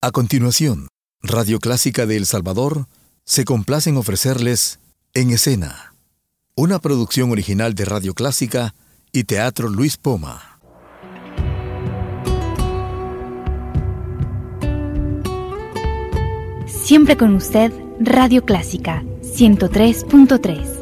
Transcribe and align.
A 0.00 0.12
continuación, 0.12 0.86
Radio 1.22 1.58
Clásica 1.58 2.06
de 2.06 2.16
El 2.16 2.24
Salvador 2.24 2.86
se 3.24 3.44
complace 3.44 3.90
en 3.90 3.96
ofrecerles 3.96 4.78
En 5.12 5.30
Escena, 5.30 5.92
una 6.54 6.78
producción 6.78 7.32
original 7.32 7.74
de 7.74 7.84
Radio 7.84 8.14
Clásica 8.14 8.76
y 9.10 9.24
Teatro 9.24 9.68
Luis 9.68 9.96
Poma. 9.96 10.60
Siempre 16.68 17.16
con 17.16 17.34
usted, 17.34 17.72
Radio 17.98 18.44
Clásica 18.44 19.02
103.3. 19.22 20.77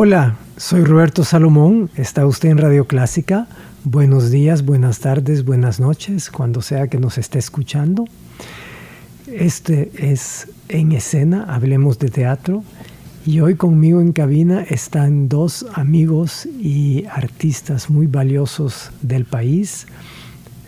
Hola, 0.00 0.36
soy 0.56 0.84
Roberto 0.84 1.24
Salomón, 1.24 1.90
está 1.96 2.24
usted 2.24 2.50
en 2.50 2.58
Radio 2.58 2.84
Clásica. 2.84 3.48
Buenos 3.82 4.30
días, 4.30 4.64
buenas 4.64 5.00
tardes, 5.00 5.44
buenas 5.44 5.80
noches, 5.80 6.30
cuando 6.30 6.62
sea 6.62 6.86
que 6.86 7.00
nos 7.00 7.18
esté 7.18 7.40
escuchando. 7.40 8.04
Este 9.26 9.90
es 9.98 10.50
En 10.68 10.92
Escena, 10.92 11.46
hablemos 11.48 11.98
de 11.98 12.10
teatro. 12.10 12.62
Y 13.26 13.40
hoy 13.40 13.56
conmigo 13.56 14.00
en 14.00 14.12
cabina 14.12 14.62
están 14.62 15.28
dos 15.28 15.66
amigos 15.74 16.46
y 16.46 17.04
artistas 17.06 17.90
muy 17.90 18.06
valiosos 18.06 18.92
del 19.02 19.24
país. 19.24 19.88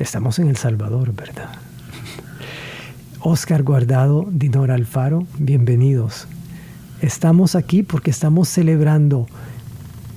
Estamos 0.00 0.40
en 0.40 0.48
El 0.48 0.56
Salvador, 0.56 1.14
¿verdad? 1.14 1.52
Oscar 3.20 3.62
Guardado, 3.62 4.26
Dinora 4.28 4.74
Alfaro, 4.74 5.24
bienvenidos. 5.38 6.26
Estamos 7.02 7.54
aquí 7.54 7.82
porque 7.82 8.10
estamos 8.10 8.46
celebrando 8.50 9.26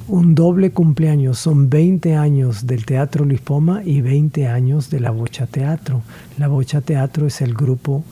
un 0.09 0.35
doble 0.35 0.71
cumpleaños. 0.71 1.39
Son 1.39 1.69
20 1.69 2.17
años 2.17 2.67
del 2.67 2.85
Teatro 2.85 3.23
Luis 3.23 3.39
Poma 3.39 3.81
y 3.85 4.01
20 4.01 4.47
años 4.47 4.89
de 4.89 4.99
la 4.99 5.11
Bocha 5.11 5.47
Teatro. 5.47 6.01
La 6.37 6.49
Bocha 6.49 6.81
Teatro 6.81 7.25
es 7.25 7.39
el 7.39 7.53
grupo 7.53 8.03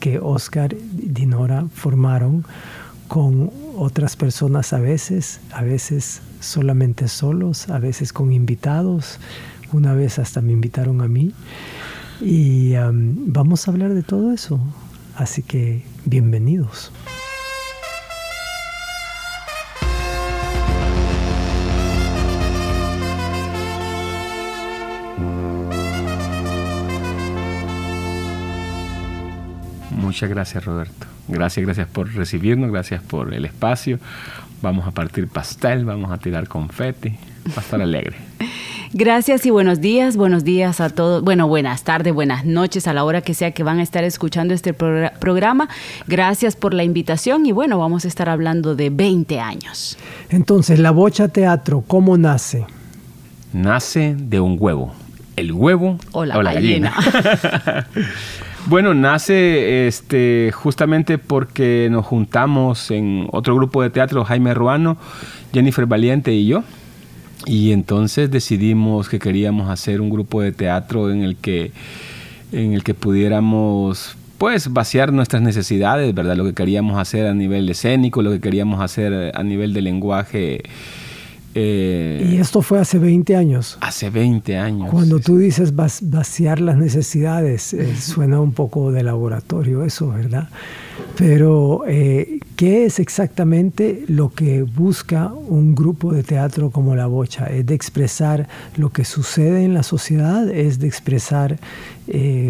que 0.00 0.18
Oscar 0.18 0.72
y 0.72 1.08
Dinora 1.10 1.66
formaron 1.74 2.46
con 3.06 3.50
otras 3.76 4.16
personas 4.16 4.72
a 4.72 4.78
veces, 4.78 5.40
a 5.52 5.62
veces 5.62 6.22
solamente 6.40 7.08
solos, 7.08 7.68
a 7.68 7.78
veces 7.78 8.14
con 8.14 8.32
invitados. 8.32 9.20
Una 9.74 9.92
vez 9.92 10.18
hasta 10.18 10.40
me 10.40 10.52
invitaron 10.52 11.02
a 11.02 11.08
mí. 11.08 11.34
Y 12.22 12.72
vamos 12.72 13.68
a 13.68 13.72
hablar 13.72 13.92
de 13.92 14.02
todo 14.02 14.32
eso. 14.32 14.58
Así 15.16 15.42
que 15.42 15.82
bienvenidos. 16.06 16.92
Muchas 30.16 30.30
gracias 30.30 30.64
Roberto. 30.64 31.06
Gracias, 31.28 31.66
gracias 31.66 31.88
por 31.88 32.10
recibirnos, 32.14 32.72
gracias 32.72 33.02
por 33.02 33.34
el 33.34 33.44
espacio. 33.44 33.98
Vamos 34.62 34.86
a 34.86 34.90
partir 34.90 35.28
pastel, 35.28 35.84
vamos 35.84 36.10
a 36.10 36.16
tirar 36.16 36.48
confeti, 36.48 37.10
va 37.48 37.58
a 37.58 37.60
estar 37.60 37.82
alegre. 37.82 38.16
Gracias 38.94 39.44
y 39.44 39.50
buenos 39.50 39.82
días, 39.82 40.16
buenos 40.16 40.42
días 40.42 40.80
a 40.80 40.88
todos, 40.88 41.22
bueno, 41.22 41.48
buenas 41.48 41.84
tardes, 41.84 42.14
buenas 42.14 42.46
noches 42.46 42.86
a 42.86 42.94
la 42.94 43.04
hora 43.04 43.20
que 43.20 43.34
sea 43.34 43.50
que 43.50 43.62
van 43.62 43.78
a 43.78 43.82
estar 43.82 44.04
escuchando 44.04 44.54
este 44.54 44.72
programa. 44.72 45.68
Gracias 46.06 46.56
por 46.56 46.72
la 46.72 46.82
invitación 46.82 47.44
y 47.44 47.52
bueno, 47.52 47.78
vamos 47.78 48.06
a 48.06 48.08
estar 48.08 48.30
hablando 48.30 48.74
de 48.74 48.88
20 48.88 49.38
años. 49.38 49.98
Entonces, 50.30 50.78
la 50.78 50.92
Bocha 50.92 51.28
Teatro, 51.28 51.84
¿cómo 51.86 52.16
nace? 52.16 52.64
Nace 53.52 54.16
de 54.18 54.40
un 54.40 54.56
huevo. 54.58 54.94
El 55.34 55.52
huevo 55.52 55.98
o 56.12 56.24
la, 56.24 56.40
gallina. 56.54 56.94
Bueno, 58.68 58.94
nace 58.94 59.86
este, 59.86 60.50
justamente 60.52 61.18
porque 61.18 61.86
nos 61.88 62.04
juntamos 62.04 62.90
en 62.90 63.28
otro 63.30 63.54
grupo 63.54 63.80
de 63.80 63.90
teatro, 63.90 64.24
Jaime 64.24 64.54
Ruano, 64.54 64.96
Jennifer 65.52 65.86
Valiente 65.86 66.32
y 66.34 66.46
yo. 66.46 66.64
Y 67.46 67.70
entonces 67.70 68.28
decidimos 68.28 69.08
que 69.08 69.20
queríamos 69.20 69.70
hacer 69.70 70.00
un 70.00 70.10
grupo 70.10 70.42
de 70.42 70.50
teatro 70.50 71.12
en 71.12 71.22
el 71.22 71.36
que, 71.36 71.70
en 72.50 72.72
el 72.72 72.82
que 72.82 72.94
pudiéramos 72.94 74.16
pues 74.36 74.72
vaciar 74.72 75.12
nuestras 75.12 75.42
necesidades, 75.42 76.12
¿verdad? 76.12 76.36
Lo 76.36 76.44
que 76.44 76.52
queríamos 76.52 76.98
hacer 76.98 77.26
a 77.26 77.34
nivel 77.34 77.68
escénico, 77.68 78.20
lo 78.20 78.32
que 78.32 78.40
queríamos 78.40 78.80
hacer 78.80 79.30
a 79.32 79.42
nivel 79.44 79.74
de 79.74 79.82
lenguaje 79.82 80.64
eh, 81.58 82.32
y 82.32 82.36
esto 82.36 82.60
fue 82.60 82.78
hace 82.78 82.98
20 82.98 83.34
años. 83.34 83.78
Hace 83.80 84.10
20 84.10 84.58
años. 84.58 84.90
Cuando 84.90 85.20
tú 85.20 85.38
dices 85.38 85.74
vaciar 85.74 86.60
las 86.60 86.76
necesidades, 86.76 87.72
eh, 87.72 87.96
suena 87.96 88.42
un 88.42 88.52
poco 88.52 88.92
de 88.92 89.02
laboratorio 89.02 89.82
eso, 89.82 90.10
¿verdad? 90.10 90.50
Pero, 91.16 91.84
eh, 91.88 92.40
¿qué 92.56 92.84
es 92.84 92.98
exactamente 92.98 94.04
lo 94.06 94.28
que 94.28 94.64
busca 94.64 95.32
un 95.32 95.74
grupo 95.74 96.12
de 96.12 96.22
teatro 96.22 96.70
como 96.70 96.94
La 96.94 97.06
Bocha? 97.06 97.46
¿Es 97.46 97.64
de 97.64 97.74
expresar 97.74 98.48
lo 98.76 98.90
que 98.90 99.06
sucede 99.06 99.64
en 99.64 99.72
la 99.72 99.82
sociedad? 99.82 100.50
¿Es 100.50 100.78
de 100.78 100.88
expresar 100.88 101.58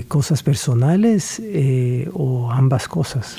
cosas 0.09 0.43
personales 0.43 1.41
o 2.12 2.50
ambas 2.50 2.88
cosas? 2.88 3.37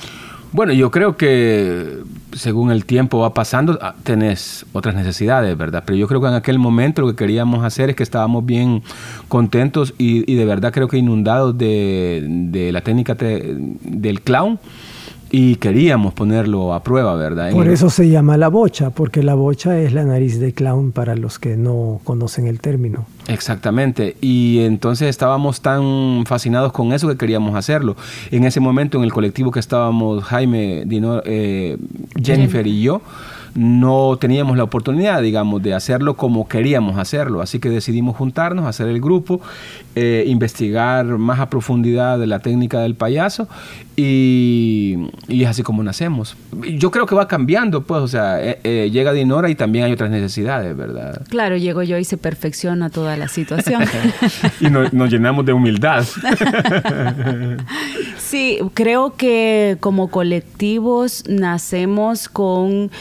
Bueno, 0.51 0.73
yo 0.73 0.91
creo 0.91 1.17
que 1.17 1.99
según 2.33 2.71
el 2.71 2.85
tiempo 2.85 3.19
va 3.19 3.33
pasando, 3.33 3.77
ah, 3.81 3.95
tenés 4.03 4.65
otras 4.73 4.95
necesidades, 4.95 5.57
¿verdad? 5.57 5.83
Pero 5.85 5.97
yo 5.97 6.07
creo 6.07 6.21
que 6.21 6.27
en 6.27 6.33
aquel 6.33 6.59
momento 6.59 7.01
lo 7.01 7.09
que 7.09 7.15
queríamos 7.15 7.63
hacer 7.63 7.89
es 7.89 7.95
que 7.95 8.03
estábamos 8.03 8.45
bien 8.45 8.83
contentos 9.27 9.93
y, 9.97 10.35
de 10.35 10.45
verdad 10.45 10.71
creo 10.71 10.87
que 10.87 10.97
inundados 10.97 11.57
de, 11.57 12.69
la 12.71 12.81
técnica 12.81 13.15
del 13.15 14.21
clown 14.21 14.59
y 15.29 15.55
queríamos 15.55 16.13
ponerlo 16.13 16.73
a 16.73 16.83
prueba, 16.83 17.15
¿verdad? 17.15 17.51
Por 17.51 17.67
eso 17.67 17.89
se 17.89 18.09
llama 18.09 18.37
la 18.37 18.47
bocha, 18.47 18.91
porque 18.91 19.23
la 19.23 19.33
bocha 19.33 19.77
es 19.79 19.93
la 19.93 20.03
nariz 20.03 20.39
de 20.39 20.53
clown 20.53 20.91
para 20.91 21.15
los 21.15 21.39
que 21.39 21.57
no 21.57 21.99
conocen 22.03 22.47
el 22.47 22.59
término. 22.61 23.05
Exactamente, 23.27 24.15
y 24.21 24.59
entonces 24.61 25.09
estábamos 25.09 25.59
tan 25.59 26.23
fascinados 26.25 26.71
con 26.71 26.93
eso 26.93 27.09
que 27.09 27.17
queríamos 27.17 27.55
hacerlo. 27.55 27.97
En 28.31 28.45
ese 28.45 28.61
momento 28.61 28.97
en 28.97 29.03
el 29.03 29.11
colectivo 29.11 29.51
que 29.51 29.59
estábamos 29.59 30.23
Jaime, 30.23 30.85
eh, 31.25 31.77
Jennifer 32.23 32.65
y 32.65 32.81
yo, 32.81 33.01
no 33.57 34.17
teníamos 34.21 34.55
la 34.55 34.63
oportunidad, 34.63 35.19
digamos, 35.23 35.63
de 35.63 35.73
hacerlo 35.73 36.15
como 36.15 36.47
queríamos 36.47 36.99
hacerlo. 36.99 37.41
Así 37.41 37.57
que 37.59 37.69
decidimos 37.69 38.15
juntarnos, 38.15 38.67
hacer 38.67 38.87
el 38.87 39.01
grupo, 39.01 39.41
eh, 39.95 40.25
investigar 40.27 41.05
más 41.05 41.39
a 41.39 41.49
profundidad 41.49 42.19
de 42.19 42.27
la 42.27 42.37
técnica 42.37 42.81
del 42.81 42.93
payaso 42.93 43.47
y, 43.95 45.09
es 45.27 45.47
así 45.47 45.63
como 45.63 45.81
nacemos. 45.81 46.37
Yo 46.77 46.91
creo 46.91 47.07
que 47.07 47.15
va 47.15 47.27
cambiando, 47.27 47.81
pues, 47.81 48.01
o 48.01 48.07
sea, 48.07 48.43
eh, 48.43 48.59
eh, 48.63 48.89
llega 48.91 49.11
Dinora 49.11 49.49
y 49.49 49.55
también 49.55 49.85
hay 49.85 49.91
otras 49.91 50.11
necesidades, 50.11 50.77
¿verdad? 50.77 51.23
Claro, 51.27 51.57
llego 51.57 51.81
yo 51.81 51.97
y 51.97 52.03
se 52.03 52.17
perfecciona 52.17 52.91
toda 52.91 53.17
la 53.17 53.27
situación. 53.27 53.81
y 54.61 54.69
nos 54.69 55.09
llenamos 55.09 55.47
de 55.47 55.53
humildad. 55.53 56.05
sí, 58.27 58.59
creo 58.73 59.15
que 59.15 59.77
como 59.79 60.09
colectivos 60.09 61.23
nacemos 61.27 62.29
con 62.29 62.91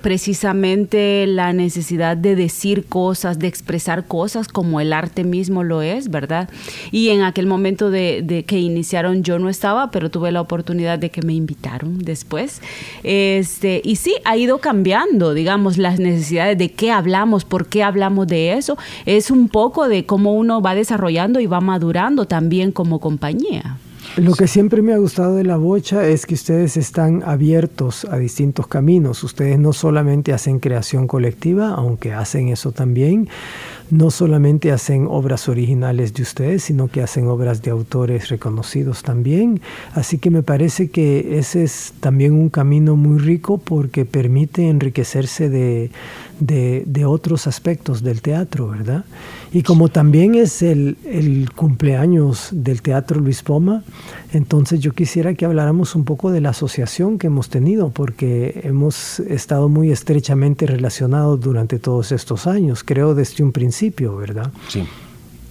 precisamente 0.00 1.26
la 1.26 1.52
necesidad 1.52 2.16
de 2.16 2.36
decir 2.36 2.86
cosas, 2.86 3.38
de 3.38 3.46
expresar 3.46 4.06
cosas 4.06 4.48
como 4.48 4.80
el 4.80 4.92
arte 4.92 5.24
mismo 5.24 5.62
lo 5.62 5.82
es, 5.82 6.10
¿verdad? 6.10 6.48
Y 6.90 7.10
en 7.10 7.22
aquel 7.22 7.46
momento 7.46 7.90
de, 7.90 8.22
de 8.22 8.44
que 8.44 8.58
iniciaron 8.58 9.22
yo 9.22 9.38
no 9.38 9.48
estaba, 9.48 9.90
pero 9.90 10.10
tuve 10.10 10.32
la 10.32 10.40
oportunidad 10.40 10.98
de 10.98 11.10
que 11.10 11.22
me 11.22 11.34
invitaron 11.34 11.98
después. 11.98 12.60
Este, 13.02 13.80
y 13.84 13.96
sí, 13.96 14.14
ha 14.24 14.36
ido 14.36 14.58
cambiando, 14.58 15.34
digamos, 15.34 15.78
las 15.78 15.98
necesidades 15.98 16.58
de 16.58 16.70
qué 16.70 16.90
hablamos, 16.90 17.44
por 17.44 17.66
qué 17.66 17.82
hablamos 17.82 18.26
de 18.26 18.54
eso. 18.54 18.76
Es 19.06 19.30
un 19.30 19.48
poco 19.48 19.88
de 19.88 20.06
cómo 20.06 20.34
uno 20.34 20.60
va 20.60 20.74
desarrollando 20.74 21.40
y 21.40 21.46
va 21.46 21.60
madurando 21.60 22.26
también 22.26 22.72
como 22.72 23.00
compañía. 23.00 23.78
Lo 24.16 24.34
que 24.34 24.46
siempre 24.46 24.82
me 24.82 24.92
ha 24.92 24.98
gustado 24.98 25.36
de 25.36 25.44
la 25.44 25.56
bocha 25.56 26.06
es 26.06 26.26
que 26.26 26.34
ustedes 26.34 26.76
están 26.76 27.22
abiertos 27.24 28.04
a 28.04 28.18
distintos 28.18 28.66
caminos. 28.66 29.24
Ustedes 29.24 29.58
no 29.58 29.72
solamente 29.72 30.34
hacen 30.34 30.58
creación 30.58 31.06
colectiva, 31.06 31.70
aunque 31.70 32.12
hacen 32.12 32.48
eso 32.48 32.72
también, 32.72 33.30
no 33.92 34.10
solamente 34.10 34.72
hacen 34.72 35.06
obras 35.06 35.50
originales 35.50 36.14
de 36.14 36.22
ustedes, 36.22 36.62
sino 36.62 36.88
que 36.88 37.02
hacen 37.02 37.26
obras 37.26 37.60
de 37.60 37.70
autores 37.70 38.30
reconocidos 38.30 39.02
también. 39.02 39.60
Así 39.92 40.16
que 40.16 40.30
me 40.30 40.42
parece 40.42 40.88
que 40.88 41.38
ese 41.38 41.62
es 41.62 41.92
también 42.00 42.32
un 42.32 42.48
camino 42.48 42.96
muy 42.96 43.18
rico 43.18 43.58
porque 43.58 44.06
permite 44.06 44.70
enriquecerse 44.70 45.50
de, 45.50 45.90
de, 46.40 47.04
otros 47.04 47.46
aspectos 47.46 48.02
del 48.02 48.22
teatro, 48.22 48.68
¿verdad? 48.68 49.04
Y 49.52 49.62
como 49.62 49.88
también 49.88 50.34
es 50.34 50.62
el, 50.62 50.96
el, 51.04 51.50
cumpleaños 51.54 52.48
del 52.52 52.80
Teatro 52.80 53.20
Luis 53.20 53.42
Poma, 53.42 53.82
entonces 54.32 54.80
yo 54.80 54.92
quisiera 54.92 55.34
que 55.34 55.44
habláramos 55.44 55.94
un 55.94 56.04
poco 56.04 56.30
de 56.30 56.40
la 56.40 56.50
asociación 56.50 57.18
que 57.18 57.26
hemos 57.26 57.48
tenido, 57.48 57.90
porque 57.90 58.62
hemos 58.64 59.20
estado 59.20 59.68
muy 59.68 59.90
estrechamente 59.90 60.66
relacionados 60.66 61.40
durante 61.40 61.78
todos 61.78 62.12
estos 62.12 62.46
años, 62.46 62.82
creo 62.82 63.14
desde 63.14 63.44
un 63.44 63.52
principio, 63.52 63.81
¿verdad? 63.90 64.50
Sí. 64.68 64.86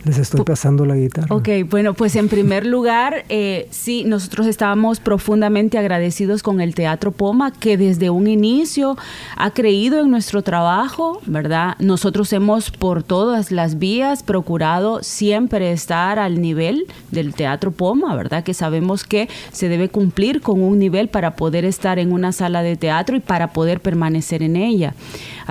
Les 0.03 0.17
estoy 0.17 0.43
pasando 0.43 0.85
la 0.85 0.95
guitarra. 0.95 1.27
Ok, 1.35 1.49
bueno, 1.69 1.93
pues 1.93 2.15
en 2.15 2.27
primer 2.27 2.65
lugar, 2.65 3.23
eh, 3.29 3.67
sí, 3.69 4.03
nosotros 4.03 4.47
estábamos 4.47 4.99
profundamente 4.99 5.77
agradecidos 5.77 6.41
con 6.41 6.59
el 6.59 6.73
Teatro 6.73 7.11
Poma, 7.11 7.51
que 7.51 7.77
desde 7.77 8.09
un 8.09 8.25
inicio 8.25 8.97
ha 9.37 9.51
creído 9.51 9.99
en 9.99 10.09
nuestro 10.09 10.41
trabajo, 10.41 11.21
¿verdad? 11.27 11.75
Nosotros 11.77 12.33
hemos 12.33 12.71
por 12.71 13.03
todas 13.03 13.51
las 13.51 13.77
vías 13.77 14.23
procurado 14.23 15.03
siempre 15.03 15.71
estar 15.71 16.17
al 16.17 16.41
nivel 16.41 16.87
del 17.11 17.35
Teatro 17.35 17.69
Poma, 17.71 18.15
¿verdad? 18.15 18.43
Que 18.43 18.55
sabemos 18.55 19.03
que 19.03 19.29
se 19.51 19.69
debe 19.69 19.89
cumplir 19.89 20.41
con 20.41 20.61
un 20.61 20.79
nivel 20.79 21.09
para 21.09 21.35
poder 21.35 21.63
estar 21.63 21.99
en 21.99 22.11
una 22.11 22.31
sala 22.31 22.63
de 22.63 22.75
teatro 22.75 23.15
y 23.15 23.19
para 23.19 23.53
poder 23.53 23.81
permanecer 23.81 24.41
en 24.41 24.55
ella. 24.55 24.95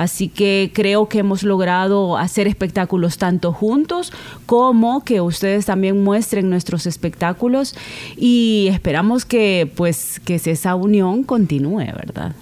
Así 0.01 0.29
que 0.29 0.71
creo 0.73 1.09
que 1.11 1.19
hemos 1.19 1.43
logrado 1.43 2.17
hacer 2.17 2.47
espectáculos 2.47 3.19
tanto 3.19 3.53
juntos 3.53 4.15
como 4.47 5.05
que 5.05 5.21
ustedes 5.21 5.67
también 5.67 6.03
muestren 6.03 6.49
nuestros 6.49 6.87
espectáculos 6.87 7.75
y 8.17 8.69
esperamos 8.71 9.27
que 9.27 9.71
pues 9.77 10.19
que 10.25 10.37
esa 10.37 10.75
unión 10.75 11.23
continúe, 11.23 11.85
¿verdad? 11.95 12.35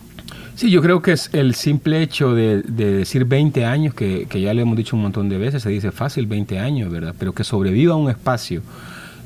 Sí, 0.55 0.71
yo 0.71 0.81
creo 0.83 1.03
que 1.03 1.11
es 1.11 1.31
el 1.33 1.57
simple 1.57 2.01
hecho 2.01 2.33
de, 2.33 2.63
decir 2.63 3.25
20 3.25 3.65
años, 3.65 3.93
que, 3.93 4.27
que, 4.29 4.41
ya 4.41 4.55
le 4.55 4.63
hemos 4.63 4.77
dicho 4.77 4.95
un 4.95 5.03
montón 5.03 5.29
de 5.29 5.39
veces, 5.39 5.65
se 5.65 5.71
dice 5.71 5.91
fácil 5.91 6.27
20 6.27 6.61
años, 6.61 6.93
¿verdad? 6.93 7.17
Pero 7.19 7.33
que 7.33 7.43
sobreviva 7.43 7.97
un 7.97 8.09
espacio 8.09 8.63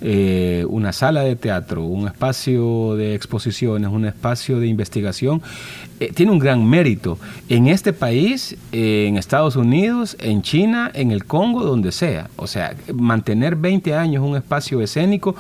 eh, 0.05 0.67
una 0.69 0.93
sala 0.93 1.23
de 1.23 1.37
teatro, 1.37 1.85
un 1.85 2.09
espacio 2.09 2.97
de 2.97 3.15
exposiciones, 3.15 3.89
un 3.89 4.05
espacio 4.05 4.59
de 4.59 4.67
investigación, 4.67 5.41
eh, 6.01 6.13
tiene 6.13 6.33
un 6.33 6.41
gran 6.41 6.69
mérito 6.69 7.19
en 7.49 7.69
este 7.69 7.93
país, 7.93 8.57
eh, 8.73 9.07
en 9.07 9.17
Estados 9.17 9.55
Unidos, 9.55 10.17
en 10.19 10.43
China, 10.43 10.91
en 10.93 11.13
el 11.13 11.25
Congo, 11.25 11.63
donde 11.63 11.93
sea. 11.93 12.31
O 12.35 12.49
sea, 12.49 12.75
mantener 12.93 13.55
20 13.55 13.95
años 13.95 14.25
un 14.25 14.37
espacio 14.37 14.81
escénico 14.81 15.37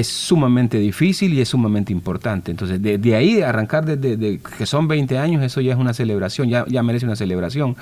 es 0.00 0.08
sumamente 0.08 0.78
difícil 0.78 1.32
y 1.34 1.40
es 1.40 1.48
sumamente 1.48 1.92
importante. 1.92 2.50
Entonces, 2.50 2.82
de, 2.82 3.14
ahí 3.14 3.42
arrancar 3.42 3.84
desde 3.84 4.40
que 4.40 4.66
son 4.66 4.88
20 4.88 5.18
años, 5.18 5.42
eso 5.42 5.60
ya 5.60 5.72
es 5.72 5.78
una 5.78 5.94
celebración, 5.94 6.48
ya, 6.48 6.64
ya 6.66 6.82
merece 6.82 7.06
una 7.06 7.14
celebración. 7.14 7.76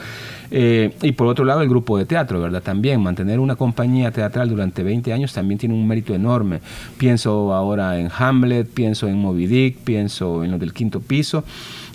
Eh, 0.50 0.94
y 1.00 1.12
por 1.12 1.26
otro 1.26 1.44
lado, 1.44 1.62
el 1.62 1.68
grupo 1.68 1.96
de 1.96 2.04
teatro, 2.04 2.40
¿verdad? 2.40 2.62
También 2.62 3.00
mantener 3.00 3.40
una 3.40 3.56
compañía 3.56 4.10
teatral 4.10 4.50
durante 4.50 4.82
20 4.82 5.12
años 5.12 5.32
también 5.32 5.58
tiene 5.58 5.74
un 5.74 5.86
mérito 5.86 6.14
enorme. 6.14 6.60
Pienso 6.98 7.54
ahora 7.54 7.98
en 7.98 8.10
Hamlet, 8.16 8.68
pienso 8.68 9.08
en 9.08 9.18
Moby 9.18 9.46
Dick, 9.46 9.78
pienso 9.78 10.44
en 10.44 10.50
lo 10.50 10.58
del 10.58 10.74
quinto 10.74 11.00
piso 11.00 11.44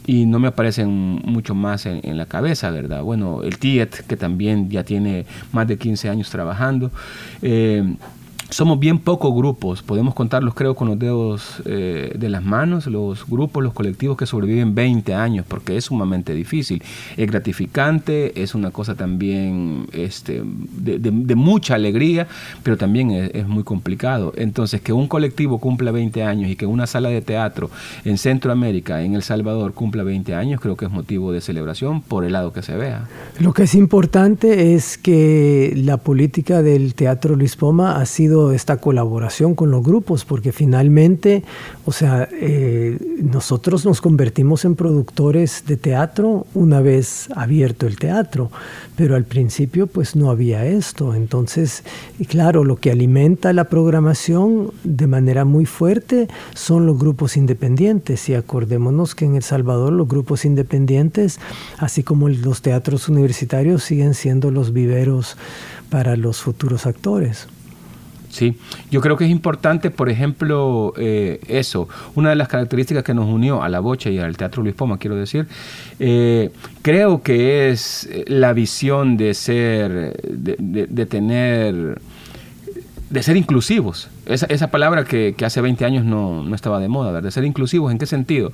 y 0.08 0.26
no 0.26 0.40
me 0.40 0.48
aparecen 0.48 0.90
mucho 1.26 1.54
más 1.54 1.86
en, 1.86 2.18
la 2.18 2.26
cabeza, 2.26 2.72
¿verdad? 2.72 3.04
Bueno, 3.04 3.44
el 3.44 3.60
TIET, 3.60 4.08
que 4.08 4.16
también 4.16 4.70
ya 4.70 4.84
tiene 4.84 5.26
más 5.52 5.68
de 5.68 5.78
15 5.78 6.10
años 6.10 6.30
trabajando. 6.30 6.92
Eh, 7.42 7.84
somos 8.50 8.80
bien 8.80 9.00
pocos 9.00 9.34
grupos, 9.36 9.82
podemos 9.82 10.14
contarlos 10.14 10.54
creo 10.54 10.76
con 10.76 10.88
los 10.88 10.98
dedos 10.98 11.62
eh, 11.66 12.14
de 12.18 12.30
las 12.30 12.44
manos, 12.44 12.88
los 12.88 13.28
grupos, 13.28 13.64
los 13.64 13.74
colectivos 13.74 14.16
que 14.16 14.26
sobreviven 14.26 14.74
20 14.74 15.14
años, 15.14 15.46
porque 15.48 15.76
es 15.76 15.86
sumamente 15.86 16.34
difícil. 16.34 16.82
Es 17.18 17.30
gratificante, 17.30 18.42
es 18.42 18.56
una 18.56 18.72
cosa 18.72 18.96
también 18.96 19.88
este, 19.92 20.44
de, 20.44 21.36
mucha 21.36 21.76
alegría, 21.76 22.28
pero 22.64 22.78
también 22.78 23.12
es, 23.12 23.48
muy 23.48 23.64
complicado. 23.64 24.34
Entonces, 24.36 24.82
que 24.82 24.94
un 24.94 25.08
colectivo 25.08 25.60
cumpla 25.60 25.92
20 25.92 26.24
años 26.24 26.50
y 26.50 26.56
que 26.56 26.66
una 26.66 26.88
sala 26.88 27.10
de 27.10 27.22
teatro 27.22 27.70
en 28.06 28.18
Centroamérica, 28.18 29.02
en 29.02 29.16
El 29.16 29.24
Salvador, 29.24 29.74
cumpla 29.74 30.04
20 30.04 30.34
años, 30.36 30.62
creo 30.62 30.76
que 30.76 30.86
es 30.86 30.92
motivo 30.92 31.32
de 31.32 31.42
celebración 31.42 32.02
por 32.02 32.24
el 32.24 32.34
lado 32.34 32.54
que 32.54 32.62
se 32.62 32.76
vea. 32.76 33.08
Lo 33.40 33.54
que 33.54 33.64
es 33.64 33.76
importante 33.76 34.74
es 34.74 34.98
que 34.98 35.74
la 35.76 35.98
política 35.98 36.62
del 36.62 36.96
Teatro 36.96 37.36
Luis 37.36 37.56
Poma 37.56 38.00
ha 38.00 38.06
sido 38.06 38.37
esta 38.54 38.78
colaboración 38.78 39.56
con 39.56 39.72
los 39.72 39.84
grupos, 39.84 40.26
porque 40.26 40.52
finalmente, 40.52 41.44
o 41.86 41.92
sea, 41.92 42.28
eh, 42.32 42.98
nosotros 43.22 43.86
nos 43.86 44.02
convertimos 44.02 44.66
en 44.66 44.76
productores 44.76 45.64
de 45.68 45.78
teatro 45.78 46.46
una 46.54 46.82
vez 46.82 47.30
abierto 47.36 47.88
el 47.88 47.98
teatro, 47.98 48.52
pero 48.96 49.16
al 49.16 49.26
principio 49.26 49.88
pues 49.88 50.16
no 50.16 50.30
había 50.30 50.66
esto. 50.66 51.14
Entonces, 51.14 51.84
claro, 52.28 52.64
lo 52.64 52.78
que 52.78 52.92
alimenta 52.92 53.54
la 53.54 53.66
programación 53.66 54.72
de 54.84 55.08
manera 55.08 55.46
muy 55.46 55.66
fuerte 55.66 56.28
son 56.54 56.86
los 56.86 56.98
grupos 56.98 57.38
independientes 57.38 58.30
y 58.30 58.36
acordémonos 58.36 59.16
que 59.16 59.26
en 59.26 59.36
El 59.36 59.44
Salvador 59.44 59.94
los 59.94 60.08
grupos 60.08 60.46
independientes, 60.46 61.40
así 61.78 62.04
como 62.04 62.30
los 62.30 62.62
teatros 62.62 63.10
universitarios, 63.10 63.84
siguen 63.84 64.14
siendo 64.14 64.52
los 64.52 64.74
viveros 64.74 65.38
para 65.90 66.16
los 66.16 66.42
futuros 66.42 66.86
actores. 66.86 67.48
Sí, 68.30 68.58
yo 68.92 69.02
creo 69.02 69.16
que 69.18 69.26
es 69.26 69.32
importante, 69.32 69.90
por 69.90 70.10
ejemplo, 70.10 70.94
eh, 70.98 71.40
eso, 71.48 71.88
una 72.16 72.30
de 72.30 72.36
las 72.36 72.48
características 72.48 73.04
que 73.04 73.14
nos 73.14 73.26
unió 73.26 73.64
a 73.64 73.70
la 73.70 73.80
bocha 73.80 74.10
y 74.10 74.20
al 74.20 74.36
Teatro 74.36 74.64
Luis 74.64 74.76
Poma, 74.76 74.98
quiero 74.98 75.16
decir, 75.16 75.48
eh, 76.00 76.52
creo 76.82 77.22
que 77.24 77.70
es 77.70 78.10
la 78.28 78.54
visión 78.54 79.18
de 79.18 79.34
ser, 79.34 80.22
de, 80.28 81.06
tener, 81.06 82.02
de 83.10 83.24
ser 83.24 83.38
inclusivos. 83.38 84.10
Esa, 84.26 84.68
palabra 84.68 85.06
que, 85.06 85.34
hace 85.44 85.62
20 85.62 85.86
años 85.86 86.06
no, 86.06 86.54
estaba 86.54 86.80
de 86.80 86.90
moda, 86.90 87.22
De 87.22 87.32
ser 87.32 87.46
inclusivos, 87.46 87.92
¿en 87.92 87.98
qué 87.98 88.06
sentido? 88.06 88.52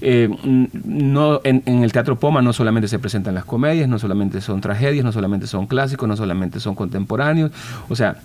Eh, 0.00 0.28
no, 0.84 1.40
en, 1.44 1.62
en, 1.66 1.84
el 1.84 1.92
Teatro 1.92 2.18
Poma 2.18 2.42
no 2.42 2.52
solamente 2.52 2.88
se 2.88 2.98
presentan 2.98 3.34
las 3.34 3.44
comedias, 3.44 3.88
no 3.88 4.00
solamente 4.00 4.40
son 4.40 4.60
tragedias, 4.60 5.04
no 5.04 5.12
solamente 5.12 5.46
son 5.46 5.66
clásicos, 5.66 6.08
no 6.08 6.16
solamente 6.16 6.58
son 6.58 6.74
contemporáneos, 6.74 7.52
o 7.88 7.94
sea, 7.94 8.16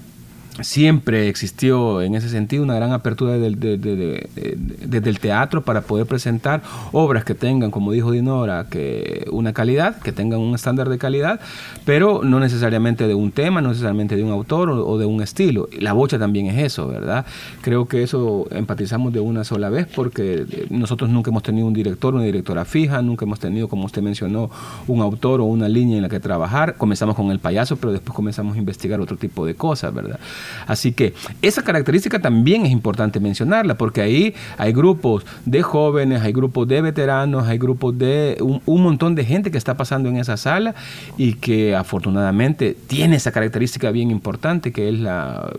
siempre 0.61 1.29
existió 1.29 2.01
en 2.01 2.15
ese 2.15 2.29
sentido 2.29 2.63
una 2.63 2.75
gran 2.75 2.91
apertura 2.91 3.37
desde 3.37 5.09
el 5.09 5.19
teatro 5.19 5.61
para 5.61 5.81
poder 5.81 6.05
presentar 6.05 6.61
obras 6.91 7.23
que 7.23 7.35
tengan, 7.35 7.71
como 7.71 7.91
dijo 7.91 8.11
Dinora, 8.11 8.67
que 8.69 9.25
una 9.31 9.53
calidad, 9.53 9.99
que 9.99 10.11
tengan 10.11 10.39
un 10.39 10.55
estándar 10.55 10.89
de 10.89 10.97
calidad, 10.97 11.39
pero 11.85 12.21
no 12.23 12.39
necesariamente 12.39 13.07
de 13.07 13.13
un 13.13 13.31
tema, 13.31 13.61
no 13.61 13.69
necesariamente 13.69 14.15
de 14.15 14.23
un 14.23 14.31
autor 14.31 14.69
o, 14.69 14.97
de 14.97 15.05
un 15.05 15.21
estilo. 15.21 15.69
La 15.79 15.93
bocha 15.93 16.17
también 16.19 16.47
es 16.47 16.57
eso, 16.57 16.87
¿verdad? 16.87 17.25
Creo 17.61 17.87
que 17.87 18.03
eso 18.03 18.47
empatizamos 18.51 19.13
de 19.13 19.19
una 19.19 19.43
sola 19.43 19.69
vez 19.69 19.87
porque 19.93 20.45
nosotros 20.69 21.09
nunca 21.09 21.29
hemos 21.29 21.43
tenido 21.43 21.67
un 21.67 21.73
director, 21.73 22.15
una 22.15 22.23
directora 22.23 22.65
fija, 22.65 23.01
nunca 23.01 23.25
hemos 23.25 23.39
tenido, 23.39 23.67
como 23.67 23.85
usted 23.85 24.01
mencionó, 24.01 24.49
un 24.87 25.01
autor 25.01 25.41
o 25.41 25.45
una 25.45 25.69
línea 25.69 25.97
en 25.97 26.03
la 26.03 26.09
que 26.09 26.19
trabajar. 26.19 26.75
Comenzamos 26.77 27.15
con 27.15 27.31
el 27.31 27.39
payaso, 27.39 27.77
pero 27.77 27.91
después 27.91 28.15
comenzamos 28.15 28.55
a 28.55 28.59
investigar 28.59 28.99
otro 28.99 29.17
tipo 29.17 29.45
de 29.45 29.55
cosas, 29.55 29.93
¿verdad? 29.93 30.19
Así 30.65 30.91
que 30.91 31.13
esa 31.41 31.63
característica 31.63 32.19
también 32.19 32.65
es 32.65 32.71
importante 32.71 33.19
mencionarla, 33.19 33.77
porque 33.77 34.01
ahí 34.01 34.35
hay 34.57 34.73
grupos 34.73 35.25
de 35.45 35.61
jóvenes, 35.61 36.21
hay 36.21 36.33
grupos 36.33 36.67
de 36.67 36.81
veteranos, 36.81 37.47
hay 37.47 37.57
grupos 37.57 37.97
de 37.97 38.37
un, 38.41 38.81
montón 38.81 39.15
de 39.15 39.25
gente 39.25 39.51
que 39.51 39.57
está 39.57 39.75
pasando 39.75 40.09
en 40.09 40.17
esa 40.17 40.37
sala 40.37 40.75
y 41.17 41.33
que 41.33 41.75
afortunadamente 41.75 42.75
tiene 42.87 43.15
esa 43.17 43.31
característica 43.31 43.91
bien 43.91 44.11
importante 44.11 44.71
que 44.71 44.89
es 44.89 44.99
la 44.99 45.51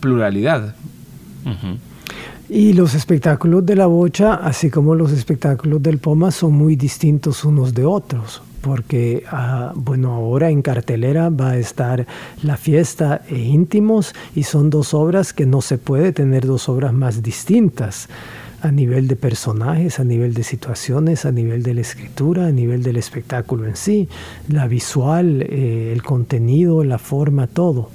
pluralidad. 0.00 0.74
Y 2.48 2.72
los 2.72 2.94
espectáculos 2.94 3.64
de 3.64 3.76
la 3.76 3.86
bocha, 3.86 4.34
así 4.34 4.70
como 4.70 4.94
los 4.94 5.12
espectáculos 5.12 5.82
del 5.82 5.98
Poma, 5.98 6.30
son 6.30 6.52
muy 6.52 6.76
distintos 6.76 7.44
unos 7.44 7.74
de 7.74 7.84
otros 7.84 8.42
porque 8.66 9.22
ah, 9.30 9.72
bueno, 9.76 10.12
ahora 10.12 10.50
en 10.50 10.60
cartelera 10.60 11.30
va 11.30 11.50
a 11.50 11.56
estar 11.56 12.04
La 12.42 12.56
fiesta 12.56 13.22
e 13.28 13.38
íntimos 13.38 14.12
y 14.34 14.42
son 14.42 14.70
dos 14.70 14.92
obras 14.92 15.32
que 15.32 15.46
no 15.46 15.62
se 15.62 15.78
puede 15.78 16.10
tener 16.10 16.46
dos 16.46 16.68
obras 16.68 16.92
más 16.92 17.22
distintas 17.22 18.08
a 18.62 18.72
nivel 18.72 19.06
de 19.06 19.14
personajes, 19.14 20.00
a 20.00 20.04
nivel 20.04 20.34
de 20.34 20.42
situaciones, 20.42 21.26
a 21.26 21.30
nivel 21.30 21.62
de 21.62 21.74
la 21.74 21.82
escritura, 21.82 22.46
a 22.48 22.50
nivel 22.50 22.82
del 22.82 22.96
espectáculo 22.96 23.66
en 23.66 23.76
sí, 23.76 24.08
la 24.48 24.66
visual, 24.66 25.42
eh, 25.42 25.92
el 25.92 26.02
contenido, 26.02 26.82
la 26.82 26.98
forma, 26.98 27.46
todo. 27.46 27.90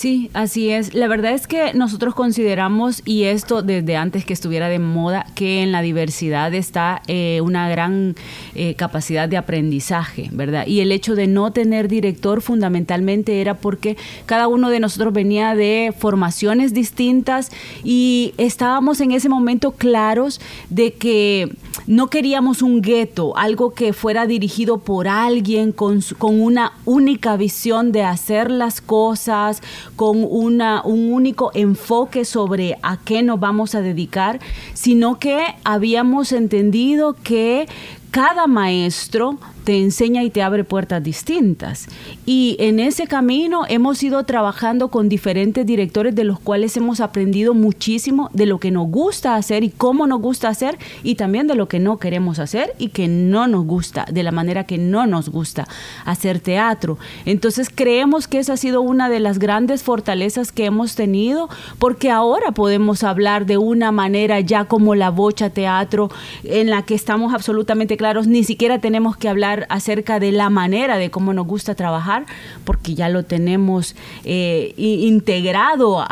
Sí, 0.00 0.30
así 0.32 0.70
es. 0.70 0.94
La 0.94 1.08
verdad 1.08 1.34
es 1.34 1.46
que 1.46 1.74
nosotros 1.74 2.14
consideramos, 2.14 3.02
y 3.04 3.24
esto 3.24 3.60
desde 3.60 3.96
antes 3.96 4.24
que 4.24 4.32
estuviera 4.32 4.70
de 4.70 4.78
moda, 4.78 5.26
que 5.34 5.62
en 5.62 5.72
la 5.72 5.82
diversidad 5.82 6.54
está 6.54 7.02
eh, 7.06 7.42
una 7.42 7.68
gran 7.68 8.14
eh, 8.54 8.76
capacidad 8.76 9.28
de 9.28 9.36
aprendizaje, 9.36 10.30
¿verdad? 10.32 10.66
Y 10.66 10.80
el 10.80 10.90
hecho 10.90 11.16
de 11.16 11.26
no 11.26 11.52
tener 11.52 11.86
director 11.86 12.40
fundamentalmente 12.40 13.42
era 13.42 13.58
porque 13.58 13.98
cada 14.24 14.48
uno 14.48 14.70
de 14.70 14.80
nosotros 14.80 15.12
venía 15.12 15.54
de 15.54 15.92
formaciones 15.94 16.72
distintas 16.72 17.50
y 17.84 18.32
estábamos 18.38 19.02
en 19.02 19.12
ese 19.12 19.28
momento 19.28 19.72
claros 19.72 20.40
de 20.70 20.94
que 20.94 21.54
no 21.86 22.08
queríamos 22.08 22.62
un 22.62 22.80
gueto, 22.80 23.36
algo 23.36 23.74
que 23.74 23.92
fuera 23.92 24.26
dirigido 24.26 24.78
por 24.78 25.08
alguien 25.08 25.72
con, 25.72 26.00
con 26.16 26.40
una 26.40 26.72
única 26.86 27.36
visión 27.36 27.92
de 27.92 28.02
hacer 28.02 28.50
las 28.50 28.80
cosas, 28.80 29.60
con 30.00 30.26
una, 30.26 30.80
un 30.82 31.12
único 31.12 31.50
enfoque 31.52 32.24
sobre 32.24 32.78
a 32.82 32.96
qué 33.04 33.22
nos 33.22 33.38
vamos 33.38 33.74
a 33.74 33.82
dedicar, 33.82 34.40
sino 34.72 35.18
que 35.18 35.42
habíamos 35.62 36.32
entendido 36.32 37.16
que 37.22 37.68
cada 38.10 38.46
maestro 38.46 39.38
te 39.64 39.78
enseña 39.78 40.24
y 40.24 40.30
te 40.30 40.42
abre 40.42 40.64
puertas 40.64 41.02
distintas. 41.02 41.86
Y 42.26 42.56
en 42.58 42.80
ese 42.80 43.06
camino 43.06 43.62
hemos 43.68 44.02
ido 44.02 44.24
trabajando 44.24 44.88
con 44.88 45.08
diferentes 45.08 45.66
directores 45.66 46.14
de 46.14 46.24
los 46.24 46.40
cuales 46.40 46.76
hemos 46.76 47.00
aprendido 47.00 47.54
muchísimo 47.54 48.30
de 48.32 48.46
lo 48.46 48.58
que 48.58 48.70
nos 48.70 48.88
gusta 48.88 49.36
hacer 49.36 49.62
y 49.62 49.70
cómo 49.70 50.06
nos 50.06 50.20
gusta 50.20 50.48
hacer 50.48 50.78
y 51.02 51.14
también 51.14 51.46
de 51.46 51.54
lo 51.54 51.68
que 51.68 51.78
no 51.78 51.98
queremos 51.98 52.38
hacer 52.38 52.74
y 52.78 52.88
que 52.88 53.06
no 53.06 53.46
nos 53.46 53.64
gusta, 53.66 54.06
de 54.10 54.22
la 54.22 54.32
manera 54.32 54.64
que 54.64 54.78
no 54.78 55.06
nos 55.06 55.28
gusta 55.28 55.68
hacer 56.04 56.40
teatro. 56.40 56.98
Entonces 57.24 57.68
creemos 57.72 58.26
que 58.26 58.38
esa 58.38 58.54
ha 58.54 58.56
sido 58.56 58.80
una 58.80 59.08
de 59.08 59.20
las 59.20 59.38
grandes 59.38 59.82
fortalezas 59.82 60.52
que 60.52 60.64
hemos 60.64 60.94
tenido 60.94 61.48
porque 61.78 62.10
ahora 62.10 62.52
podemos 62.52 63.04
hablar 63.04 63.46
de 63.46 63.58
una 63.58 63.92
manera 63.92 64.40
ya 64.40 64.64
como 64.64 64.94
la 64.94 65.10
bocha 65.10 65.50
teatro 65.50 66.10
en 66.44 66.70
la 66.70 66.82
que 66.82 66.94
estamos 66.94 67.34
absolutamente 67.34 67.96
claros, 68.00 68.26
ni 68.26 68.44
siquiera 68.44 68.78
tenemos 68.78 69.14
que 69.18 69.28
hablar 69.28 69.66
acerca 69.68 70.18
de 70.18 70.32
la 70.32 70.48
manera 70.48 70.96
de 70.96 71.10
cómo 71.10 71.34
nos 71.34 71.46
gusta 71.46 71.74
trabajar, 71.74 72.24
porque 72.64 72.94
ya 72.94 73.10
lo 73.10 73.24
tenemos 73.24 73.94
eh, 74.24 74.72
integrado 74.78 76.02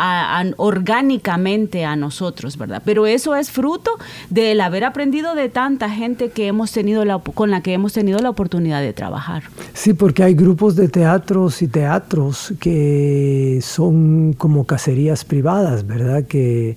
orgánicamente 0.59 1.87
a 1.87 1.97
nosotros, 1.97 2.59
¿verdad? 2.59 2.83
Pero 2.85 3.07
eso 3.07 3.35
es 3.35 3.50
fruto 3.50 3.92
del 4.28 4.61
haber 4.61 4.85
aprendido 4.85 5.35
de 5.35 5.49
tanta 5.49 5.88
gente 5.88 6.28
que 6.28 6.49
hemos 6.49 6.73
tenido 6.73 7.07
la, 7.07 7.21
con 7.21 7.50
la 7.50 7.62
que 7.62 7.73
hemos 7.73 7.95
tenido 7.95 8.18
la 8.18 8.28
oportunidad 8.28 8.83
de 8.83 8.92
trabajar. 8.92 9.45
Sí, 9.73 9.95
porque 9.95 10.23
hay 10.23 10.35
grupos 10.35 10.76
de 10.76 10.88
teatros 10.88 11.62
y 11.62 11.68
teatros 11.68 12.52
que 12.61 13.61
son 13.62 14.35
como 14.35 14.66
cacerías 14.66 15.25
privadas, 15.25 15.87
¿verdad? 15.87 16.25
Que 16.25 16.76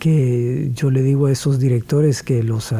que 0.00 0.72
yo 0.74 0.90
le 0.90 1.02
digo 1.02 1.26
a 1.26 1.30
esos 1.30 1.60
directores 1.60 2.24
que 2.24 2.42
los, 2.42 2.74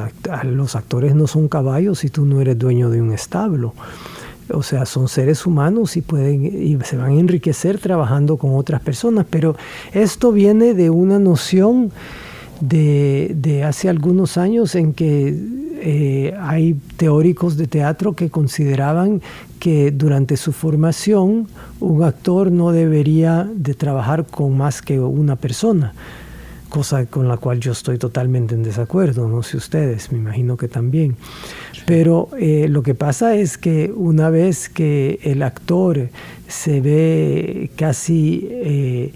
los 0.44 0.74
actores 0.74 1.14
no 1.14 1.28
son 1.28 1.48
caballos 1.48 2.02
y 2.02 2.08
tú 2.08 2.24
no 2.24 2.40
eres 2.40 2.58
dueño 2.58 2.90
de 2.90 3.00
un 3.00 3.12
establo. 3.12 3.74
O 4.52 4.64
sea, 4.64 4.84
son 4.86 5.06
seres 5.06 5.46
humanos 5.46 5.96
y 5.96 6.02
pueden 6.02 6.44
y 6.44 6.76
se 6.82 6.96
van 6.96 7.12
a 7.12 7.20
enriquecer 7.20 7.78
trabajando 7.78 8.36
con 8.36 8.56
otras 8.56 8.80
personas, 8.80 9.26
pero 9.30 9.54
esto 9.92 10.32
viene 10.32 10.74
de 10.74 10.90
una 10.90 11.20
noción 11.20 11.92
de, 12.60 13.32
de 13.36 13.62
hace 13.62 13.88
algunos 13.88 14.36
años 14.38 14.74
en 14.74 14.92
que 14.92 15.38
eh, 15.82 16.34
hay 16.40 16.74
teóricos 16.96 17.56
de 17.56 17.66
teatro 17.66 18.14
que 18.14 18.28
consideraban 18.30 19.22
que 19.60 19.90
durante 19.90 20.36
su 20.36 20.52
formación 20.52 21.46
un 21.80 22.02
actor 22.02 22.50
no 22.50 22.72
debería 22.72 23.48
de 23.54 23.74
trabajar 23.74 24.26
con 24.26 24.56
más 24.56 24.82
que 24.82 24.98
una 24.98 25.36
persona 25.36 25.92
cosa 26.70 27.04
con 27.04 27.28
la 27.28 27.36
cual 27.36 27.60
yo 27.60 27.72
estoy 27.72 27.98
totalmente 27.98 28.54
en 28.54 28.62
desacuerdo, 28.62 29.28
no 29.28 29.42
sé 29.42 29.58
ustedes, 29.58 30.10
me 30.10 30.18
imagino 30.18 30.56
que 30.56 30.68
también. 30.68 31.16
Pero 31.84 32.28
eh, 32.38 32.68
lo 32.68 32.82
que 32.82 32.94
pasa 32.94 33.34
es 33.34 33.58
que 33.58 33.92
una 33.94 34.30
vez 34.30 34.68
que 34.68 35.18
el 35.22 35.42
actor 35.42 36.08
se 36.48 36.80
ve 36.80 37.70
casi 37.76 38.48
eh, 38.50 39.12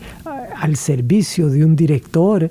al 0.57 0.77
servicio 0.77 1.49
de 1.49 1.65
un 1.65 1.77
director, 1.77 2.51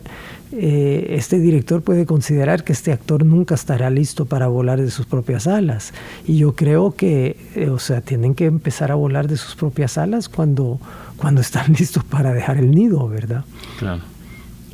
eh, 0.52 1.08
este 1.10 1.40
director 1.40 1.82
puede 1.82 2.06
considerar 2.06 2.64
que 2.64 2.74
este 2.74 2.92
actor 2.92 3.26
nunca 3.26 3.56
estará 3.56 3.90
listo 3.90 4.26
para 4.26 4.48
volar 4.48 4.82
de 4.82 4.92
sus 4.92 5.06
propias 5.06 5.48
alas. 5.48 5.94
Y 6.26 6.38
yo 6.38 6.56
creo 6.56 6.96
que, 6.96 7.38
o 7.72 7.80
sea, 7.80 8.02
tienen 8.02 8.34
que 8.34 8.46
empezar 8.46 8.92
a 8.92 8.96
volar 8.96 9.28
de 9.28 9.38
sus 9.38 9.56
propias 9.56 9.98
alas 9.98 10.30
cuando, 10.30 10.80
cuando 11.18 11.42
están 11.42 11.74
listos 11.78 12.04
para 12.04 12.34
dejar 12.34 12.58
el 12.58 12.72
nido, 12.72 13.08
¿verdad? 13.08 13.44
Claro. 13.78 14.13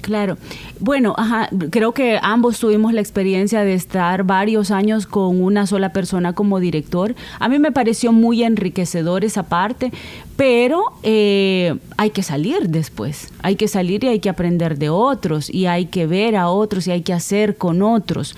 Claro. 0.01 0.37
Bueno, 0.79 1.13
ajá, 1.17 1.49
creo 1.69 1.93
que 1.93 2.19
ambos 2.21 2.59
tuvimos 2.59 2.93
la 2.93 3.01
experiencia 3.01 3.63
de 3.63 3.73
estar 3.73 4.23
varios 4.23 4.71
años 4.71 5.05
con 5.05 5.41
una 5.41 5.67
sola 5.67 5.91
persona 5.91 6.33
como 6.33 6.59
director. 6.59 7.15
A 7.39 7.49
mí 7.49 7.59
me 7.59 7.71
pareció 7.71 8.11
muy 8.11 8.43
enriquecedor 8.43 9.25
esa 9.25 9.43
parte, 9.43 9.91
pero 10.35 10.85
eh, 11.03 11.77
hay 11.97 12.11
que 12.11 12.23
salir 12.23 12.69
después. 12.69 13.29
Hay 13.41 13.55
que 13.55 13.67
salir 13.67 14.03
y 14.03 14.07
hay 14.07 14.19
que 14.19 14.29
aprender 14.29 14.77
de 14.77 14.89
otros 14.89 15.49
y 15.49 15.65
hay 15.65 15.87
que 15.87 16.07
ver 16.07 16.35
a 16.35 16.49
otros 16.49 16.87
y 16.87 16.91
hay 16.91 17.01
que 17.01 17.13
hacer 17.13 17.57
con 17.57 17.81
otros. 17.81 18.35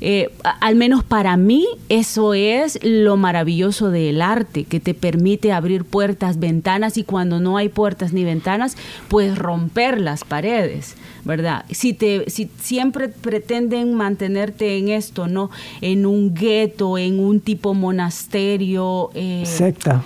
Eh, 0.00 0.30
al 0.42 0.76
menos 0.76 1.04
para 1.04 1.36
mí 1.36 1.66
eso 1.88 2.34
es 2.34 2.78
lo 2.82 3.16
maravilloso 3.16 3.90
del 3.90 4.22
arte, 4.22 4.64
que 4.64 4.80
te 4.80 4.94
permite 4.94 5.52
abrir 5.52 5.84
puertas, 5.84 6.38
ventanas 6.38 6.96
y 6.96 7.04
cuando 7.04 7.40
no 7.40 7.56
hay 7.56 7.68
puertas 7.68 8.12
ni 8.12 8.24
ventanas, 8.24 8.76
pues 9.08 9.36
romper 9.36 10.00
las 10.00 10.24
paredes, 10.24 10.96
¿verdad? 11.24 11.64
Si, 11.70 11.92
te, 11.92 12.30
si 12.30 12.50
siempre 12.60 13.08
pretenden 13.08 13.94
mantenerte 13.94 14.78
en 14.78 14.88
esto, 14.88 15.26
¿no? 15.28 15.50
En 15.80 16.06
un 16.06 16.34
gueto, 16.34 16.96
en 16.96 17.20
un 17.20 17.40
tipo 17.40 17.74
monasterio. 17.74 19.10
Eh, 19.14 19.44
secta 19.46 20.02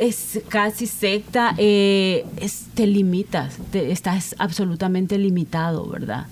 es 0.00 0.40
casi 0.48 0.86
secta, 0.86 1.54
eh, 1.58 2.24
te 2.74 2.86
limitas, 2.86 3.58
estás 3.72 4.34
absolutamente 4.38 5.18
limitado, 5.18 5.86
¿verdad? 5.88 6.26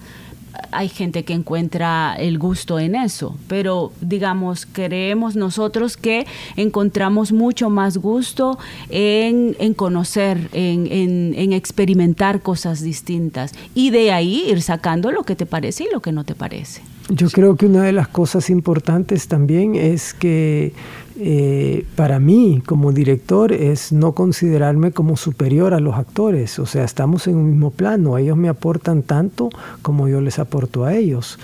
Hay 0.72 0.88
gente 0.88 1.24
que 1.24 1.32
encuentra 1.32 2.14
el 2.18 2.38
gusto 2.38 2.78
en 2.78 2.94
eso, 2.94 3.36
pero 3.48 3.92
digamos, 4.00 4.66
creemos 4.66 5.36
nosotros 5.36 5.96
que 5.96 6.26
encontramos 6.56 7.32
mucho 7.32 7.70
más 7.70 7.98
gusto 7.98 8.58
en, 8.88 9.54
conocer, 9.74 10.48
en, 10.52 10.86
en, 10.90 11.52
experimentar 11.52 12.42
cosas 12.42 12.82
distintas 12.82 13.52
y 13.74 13.90
de 13.90 14.12
ahí 14.12 14.44
ir 14.48 14.62
sacando 14.62 15.10
lo 15.10 15.24
que 15.24 15.36
te 15.36 15.46
parece 15.46 15.84
y 15.84 15.88
lo 15.92 16.00
que 16.00 16.12
no 16.12 16.24
te 16.24 16.34
parece. 16.34 16.82
Yo 17.08 17.28
creo 17.30 17.56
que 17.56 17.66
una 17.66 17.84
de 17.84 17.92
las 17.92 18.08
cosas 18.08 18.50
importantes 18.50 19.28
también 19.28 19.76
es 19.76 20.12
que 20.12 20.72
eh, 21.18 21.86
para 21.96 22.18
mí 22.20 22.62
como 22.64 22.92
director 22.92 23.52
es 23.52 23.90
no 23.90 24.12
considerarme 24.12 24.92
como 24.92 25.16
superior 25.16 25.72
a 25.72 25.80
los 25.80 25.94
actores, 25.94 26.58
o 26.58 26.66
sea, 26.66 26.84
estamos 26.84 27.26
en 27.26 27.36
un 27.36 27.50
mismo 27.50 27.70
plano, 27.70 28.18
ellos 28.18 28.36
me 28.36 28.48
aportan 28.48 29.02
tanto 29.02 29.48
como 29.82 30.08
yo 30.08 30.20
les 30.20 30.38
aporto 30.38 30.84
a 30.84 30.94
ellos. 30.94 31.38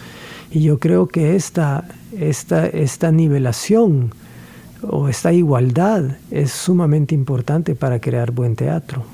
Y 0.50 0.62
yo 0.62 0.78
creo 0.78 1.06
que 1.08 1.34
esta, 1.34 1.88
esta, 2.18 2.66
esta 2.66 3.10
nivelación 3.10 4.12
o 4.82 5.08
esta 5.08 5.32
igualdad 5.32 6.18
es 6.30 6.52
sumamente 6.52 7.14
importante 7.14 7.74
para 7.74 8.00
crear 8.00 8.32
buen 8.32 8.56
teatro. 8.56 9.04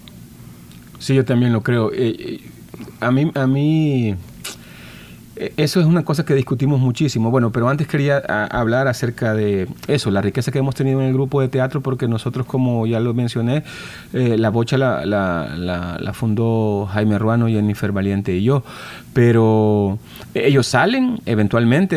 Sí, 0.99 1.15
yo 1.15 1.25
también 1.25 1.53
lo 1.53 1.63
creo. 1.63 1.93
Eh, 1.93 2.17
eh, 2.19 2.41
a 2.99 3.13
mí, 3.13 3.31
a 3.35 3.47
mí 3.47 4.17
eso 5.57 5.81
es 5.81 5.87
una 5.87 6.05
cosa 6.05 6.25
que 6.25 6.35
discutimos 6.35 6.81
muchísimo. 6.81 7.31
Bueno, 7.31 7.51
pero 7.51 7.69
antes 7.69 7.87
quería 7.87 8.19
hablar 8.19 8.89
acerca 8.89 9.35
de 9.35 9.69
eso, 9.87 10.11
la 10.11 10.21
riqueza 10.21 10.51
que 10.51 10.59
hemos 10.59 10.75
tenido 10.75 11.01
en 11.01 11.09
el 11.09 11.13
grupo 11.13 11.41
de 11.41 11.49
teatro, 11.49 11.81
porque 11.81 12.09
nosotros, 12.09 12.47
como 12.47 12.87
ya 12.87 13.01
lo 13.01 13.15
mencioné, 13.15 13.65
eh, 14.13 14.37
la 14.39 14.51
bocha 14.51 14.79
la, 14.79 15.05
la, 15.07 16.13
fundó 16.13 16.89
Jaime 16.93 17.19
Ruano, 17.19 17.49
Jennifer 17.49 17.93
Valiente 17.93 18.35
y 18.35 18.43
yo 18.43 18.65
pero 19.19 19.99
ellos 20.33 20.69
salen 20.69 21.19
eventualmente 21.27 21.97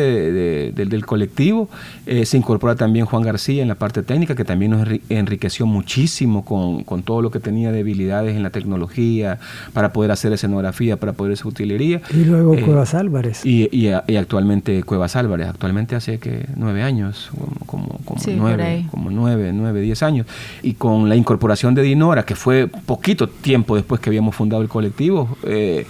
del 0.72 1.06
colectivo. 1.06 1.68
Eh, 2.04 2.26
se 2.26 2.36
incorpora 2.36 2.74
también 2.74 3.06
Juan 3.06 3.22
García 3.22 3.62
en 3.62 3.68
la 3.68 3.76
parte 3.76 4.02
técnica, 4.02 4.34
que 4.34 4.44
también 4.44 4.72
nos 4.72 4.88
enriqueció 5.08 5.64
muchísimo 5.64 6.44
con, 6.44 7.02
todo 7.04 7.22
lo 7.22 7.30
que 7.30 7.38
tenía 7.38 7.70
debilidades 7.70 8.34
en 8.34 8.42
la 8.42 8.50
tecnología, 8.50 9.38
para 9.72 9.92
poder 9.92 10.10
hacer 10.10 10.32
escenografía, 10.32 10.96
para 10.96 11.12
poder 11.12 11.34
hacer 11.34 11.46
utilería. 11.46 12.02
Y 12.10 12.24
luego 12.24 12.54
eh, 12.54 12.62
Cuevas 12.62 12.92
Álvarez. 12.92 13.31
Y, 13.44 13.88
actualmente 14.16 14.82
Cuevas 14.82 15.16
Álvarez, 15.16 15.48
actualmente 15.48 15.94
hace 15.94 16.18
que 16.18 16.46
nueve 16.56 16.82
años, 16.82 17.30
como, 17.66 17.98
como, 18.04 18.20
nueve, 18.36 18.86
como 18.90 19.10
nueve, 19.10 19.52
nueve, 19.52 19.80
diez 19.80 20.02
años. 20.02 20.26
Y 20.62 20.74
con 20.74 21.08
la 21.08 21.16
incorporación 21.16 21.74
de 21.74 21.82
Dinora, 21.82 22.24
que 22.24 22.34
fue 22.34 22.68
poquito 22.68 23.28
tiempo 23.28 23.76
después 23.76 24.00
que 24.00 24.10
habíamos 24.10 24.34
fundado 24.34 24.62
el 24.62 24.68
colectivo, 24.68 25.36
eh, 25.44 25.86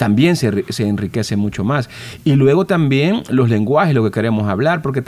también 0.00 0.34
se, 0.34 0.64
se, 0.72 0.88
enriquece 0.88 1.36
mucho 1.36 1.62
más. 1.62 1.90
Y 2.24 2.32
luego 2.32 2.64
también 2.64 3.22
los 3.28 3.50
lenguajes, 3.50 3.94
lo 3.94 4.02
que 4.02 4.10
queremos 4.10 4.48
hablar, 4.48 4.80
porque 4.80 5.04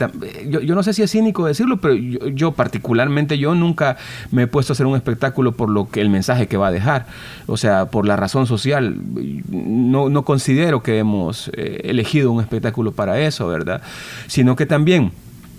yo, 0.47 0.61
yo 0.61 0.75
no 0.75 0.83
sé 0.83 0.93
si 0.93 1.01
es 1.01 1.09
cínico 1.09 1.47
decirlo, 1.47 1.77
pero 1.77 1.95
yo, 1.95 2.51
particularmente 2.51 3.39
yo 3.39 3.55
nunca 3.55 3.97
me 4.29 4.43
he 4.43 4.47
puesto 4.47 4.71
a 4.71 4.73
hacer 4.75 4.85
un 4.85 4.95
espectáculo 4.95 5.53
por 5.53 5.71
lo 5.71 5.89
que 5.89 5.99
el 5.99 6.11
mensaje 6.11 6.45
que 6.45 6.57
va 6.57 6.67
a 6.67 6.71
dejar, 6.71 7.07
o 7.47 7.57
sea, 7.57 7.87
por 7.87 8.05
la 8.05 8.17
razón 8.17 8.45
social. 8.45 8.95
No, 9.49 10.09
no 10.09 10.25
considero 10.25 10.83
que 10.83 10.99
hemos 10.99 11.49
eh, 11.55 11.81
elegido 11.85 12.31
un 12.31 12.41
espectáculo 12.41 12.91
para 12.91 13.19
eso, 13.19 13.47
¿verdad? 13.47 13.81
Sino 14.27 14.55
que 14.55 14.67
también 14.67 15.11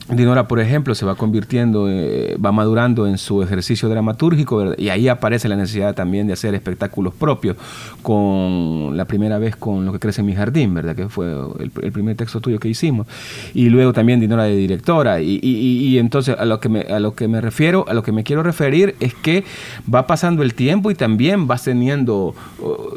Dinora, 0.08 0.46
por 0.46 0.60
ejemplo, 0.60 0.94
se 0.94 1.06
va 1.06 1.14
convirtiendo, 1.14 1.88
eh, 1.88 2.36
va 2.36 2.52
madurando 2.52 3.06
en 3.06 3.16
su 3.16 3.42
ejercicio 3.42 3.88
dramatúrgico 3.88 4.74
y 4.76 4.90
ahí 4.90 5.08
aparece 5.08 5.48
la 5.48 5.56
necesidad 5.56 5.94
también 5.94 6.26
de 6.26 6.34
hacer 6.34 6.54
espectáculos 6.54 7.14
propios, 7.14 7.56
con 8.02 8.96
la 8.96 9.06
primera 9.06 9.38
vez 9.38 9.56
con 9.56 9.86
Lo 9.86 9.92
que 9.92 9.98
crece 9.98 10.20
en 10.20 10.26
mi 10.26 10.34
jardín, 10.34 10.74
¿verdad? 10.74 10.94
Que 10.94 11.08
fue 11.08 11.32
el, 11.58 11.70
primer 11.70 12.16
texto 12.16 12.40
tuyo 12.40 12.58
que 12.58 12.68
hicimos. 12.68 13.06
Y 13.54 13.70
luego 13.70 13.94
también 13.94 14.20
Dinora 14.20 14.44
de 14.44 14.56
directora. 14.56 15.22
Y, 15.22 15.98
entonces 15.98 16.36
a 16.38 16.44
lo, 16.44 16.60
que 16.60 16.68
me, 16.68 16.80
a 16.82 17.00
lo 17.00 17.14
que 17.14 17.26
me 17.26 17.40
refiero, 17.40 17.86
a 17.88 17.94
lo 17.94 18.02
que 18.02 18.12
me 18.12 18.24
quiero 18.24 18.42
referir 18.42 18.96
es 19.00 19.14
que 19.14 19.44
va 19.92 20.06
pasando 20.06 20.42
el 20.42 20.54
tiempo 20.54 20.90
y 20.90 20.94
también 20.94 21.46
vas 21.46 21.64
teniendo 21.64 22.34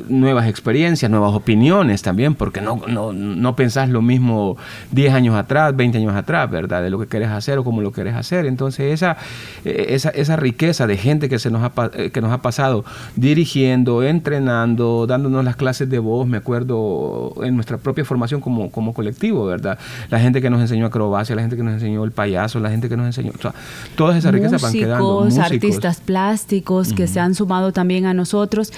nuevas 0.10 0.48
experiencias, 0.48 1.10
nuevas 1.10 1.34
opiniones 1.34 2.02
también, 2.02 2.36
porque 2.36 2.62
no, 2.62 2.82
no, 2.88 3.14
no 3.14 3.56
pensás 3.56 3.90
lo 3.90 4.02
mismo 4.02 4.58
10 4.92 5.14
años 5.14 5.36
atrás, 5.36 5.76
20 5.76 5.98
años 5.98 6.16
atrás, 6.16 6.50
¿verdad? 6.50 6.84
que 7.00 7.08
querés 7.08 7.30
hacer 7.30 7.58
o 7.58 7.64
cómo 7.64 7.82
lo 7.82 7.92
querés 7.92 8.16
hacer. 8.16 8.46
Entonces 8.46 8.94
esa, 8.94 9.18
eh, 9.66 9.88
esa, 9.90 10.10
esa 10.10 10.36
riqueza 10.36 10.88
de 10.88 10.98
gente 10.98 11.30
que, 11.30 11.40
se 11.40 11.50
nos 11.50 11.64
ha, 11.64 11.92
eh, 11.94 12.12
que 12.12 12.22
nos 12.22 12.32
ha 12.32 12.42
pasado 12.42 12.86
dirigiendo, 13.16 14.04
entrenando, 14.04 15.08
dándonos 15.08 15.44
las 15.44 15.56
clases 15.56 15.90
de 15.90 16.00
voz, 16.00 16.28
me 16.28 16.38
acuerdo 16.38 17.34
en 17.44 17.56
nuestra 17.56 17.78
propia 17.78 18.06
formación 18.06 18.42
como, 18.42 18.72
como 18.72 18.94
colectivo, 18.94 19.46
¿verdad? 19.46 19.78
La 20.10 20.20
gente 20.20 20.42
que 20.42 20.50
nos 20.50 20.62
enseñó 20.62 20.86
acrobacia, 20.86 21.36
la 21.36 21.42
gente 21.42 21.56
que 21.56 21.64
nos 21.64 21.74
enseñó 21.74 22.04
el 22.04 22.12
payaso, 22.12 22.60
la 22.60 22.70
gente 22.70 22.90
que 22.90 22.98
nos 22.98 23.06
enseñó, 23.06 23.32
o 23.38 23.42
sea, 23.42 23.54
todas 23.96 24.18
esas 24.18 24.34
riquezas 24.34 24.62
van 24.62 24.74
quedando. 24.74 25.26
Músicos, 25.26 25.52
artistas 25.52 26.02
plásticos 26.02 26.94
que 26.94 27.08
se 27.08 27.20
han 27.20 27.36
sumado 27.36 27.72
también 27.72 28.06
a 28.06 28.14
nosotros. 28.14 28.72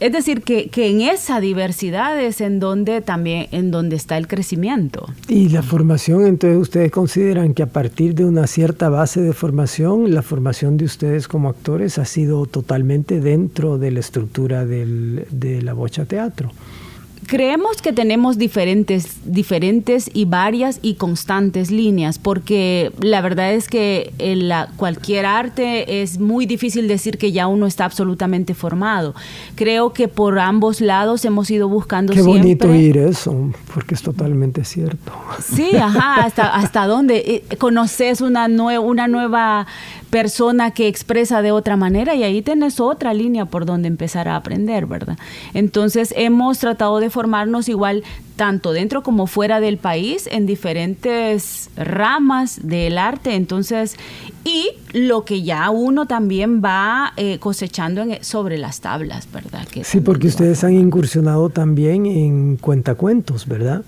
Es 0.00 0.12
decir, 0.12 0.42
que, 0.42 0.70
que, 0.70 0.88
en 0.88 1.02
esa 1.02 1.40
diversidad 1.40 2.18
es 2.18 2.40
en 2.40 2.58
donde 2.58 3.02
también 3.02 3.48
en 3.52 3.70
donde 3.70 3.96
está 3.96 4.16
el 4.16 4.26
crecimiento. 4.26 5.06
Y 5.28 5.50
la 5.50 5.62
formación, 5.62 6.26
entonces 6.26 6.58
ustedes 6.58 6.90
consideran 6.90 7.52
que 7.52 7.62
a 7.62 7.66
partir 7.66 8.14
de 8.14 8.24
una 8.24 8.46
cierta 8.46 8.88
base 8.88 9.20
de 9.20 9.34
formación, 9.34 10.14
la 10.14 10.22
formación 10.22 10.78
de 10.78 10.86
ustedes 10.86 11.28
como 11.28 11.50
actores 11.50 11.98
ha 11.98 12.06
sido 12.06 12.46
totalmente 12.46 13.20
dentro 13.20 13.76
de 13.76 13.90
la 13.90 14.00
estructura 14.00 14.64
del, 14.64 15.26
de 15.30 15.60
la 15.60 15.74
bocha 15.74 16.06
teatro. 16.06 16.50
Creemos 17.30 17.80
que 17.80 17.92
tenemos 17.92 18.38
diferentes, 18.38 19.18
diferentes 19.24 20.10
y 20.12 20.24
varias 20.24 20.80
y 20.82 20.94
constantes 20.94 21.70
líneas, 21.70 22.18
porque 22.18 22.90
la 23.00 23.20
verdad 23.20 23.52
es 23.52 23.68
que 23.68 24.12
en 24.18 24.48
la, 24.48 24.68
cualquier 24.74 25.26
arte 25.26 26.02
es 26.02 26.18
muy 26.18 26.44
difícil 26.44 26.88
decir 26.88 27.18
que 27.18 27.30
ya 27.30 27.46
uno 27.46 27.68
está 27.68 27.84
absolutamente 27.84 28.52
formado. 28.52 29.14
Creo 29.54 29.92
que 29.92 30.08
por 30.08 30.40
ambos 30.40 30.80
lados 30.80 31.24
hemos 31.24 31.48
ido 31.52 31.68
buscando 31.68 32.12
Qué 32.12 32.22
bonito 32.22 32.68
oír 32.68 32.96
eso, 32.96 33.52
porque 33.72 33.94
es 33.94 34.02
totalmente 34.02 34.64
cierto. 34.64 35.12
Sí, 35.40 35.76
ajá, 35.76 36.24
hasta, 36.24 36.52
hasta 36.52 36.88
dónde 36.88 37.44
eh, 37.48 37.56
conoces 37.58 38.22
una, 38.22 38.46
una 38.48 39.06
nueva 39.06 39.68
persona 40.10 40.72
que 40.72 40.88
expresa 40.88 41.40
de 41.40 41.52
otra 41.52 41.76
manera 41.76 42.14
y 42.14 42.24
ahí 42.24 42.42
tenés 42.42 42.80
otra 42.80 43.14
línea 43.14 43.46
por 43.46 43.64
donde 43.64 43.88
empezar 43.88 44.28
a 44.28 44.36
aprender, 44.36 44.86
¿verdad? 44.86 45.16
Entonces 45.54 46.12
hemos 46.16 46.58
tratado 46.58 46.98
de 46.98 47.10
formarnos 47.10 47.68
igual 47.68 48.02
tanto 48.36 48.72
dentro 48.72 49.02
como 49.02 49.26
fuera 49.26 49.60
del 49.60 49.78
país 49.78 50.28
en 50.30 50.46
diferentes 50.46 51.70
ramas 51.76 52.60
del 52.62 52.98
arte, 52.98 53.34
entonces 53.34 53.96
y 54.44 54.70
lo 54.92 55.24
que 55.24 55.42
ya 55.42 55.70
uno 55.70 56.06
también 56.06 56.62
va 56.64 57.12
eh, 57.16 57.38
cosechando 57.38 58.02
en, 58.02 58.24
sobre 58.24 58.58
las 58.58 58.80
tablas, 58.80 59.28
¿verdad? 59.32 59.66
Que 59.68 59.84
sí, 59.84 60.00
porque 60.00 60.26
ustedes 60.26 60.64
han 60.64 60.74
incursionado 60.74 61.50
también 61.50 62.06
en 62.06 62.56
cuentacuentos, 62.56 63.46
¿verdad? 63.46 63.82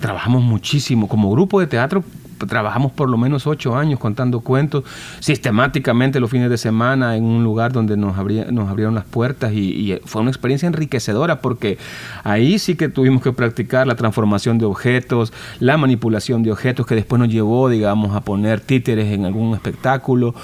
Trabajamos 0.00 0.42
muchísimo 0.42 1.08
como 1.08 1.30
grupo 1.32 1.58
de 1.58 1.66
teatro 1.66 2.04
trabajamos 2.46 2.92
por 2.92 3.08
lo 3.08 3.16
menos 3.16 3.46
ocho 3.46 3.76
años 3.76 3.98
contando 3.98 4.40
cuentos 4.40 4.84
sistemáticamente 5.20 6.20
los 6.20 6.30
fines 6.30 6.50
de 6.50 6.58
semana 6.58 7.16
en 7.16 7.24
un 7.24 7.44
lugar 7.44 7.72
donde 7.72 7.96
nos, 7.96 8.16
nos 8.52 8.68
abrieron 8.68 8.94
las 8.94 9.04
puertas 9.04 9.52
y, 9.52 9.98
fue 10.04 10.22
una 10.22 10.30
experiencia 10.30 10.66
enriquecedora 10.66 11.40
porque 11.40 11.78
ahí 12.24 12.58
sí 12.58 12.76
que 12.76 12.88
tuvimos 12.88 13.22
que 13.22 13.32
practicar 13.32 13.86
la 13.86 13.94
transformación 13.94 14.58
de 14.58 14.66
objetos, 14.66 15.32
la 15.60 15.76
manipulación 15.76 16.42
de 16.42 16.52
objetos 16.52 16.86
que 16.86 16.94
después 16.94 17.18
nos 17.18 17.28
llevó, 17.28 17.68
digamos, 17.68 18.14
a 18.14 18.20
poner 18.20 18.60
títeres 18.60 19.12
en 19.12 19.24
algún 19.24 19.54
espectáculo. 19.54 20.34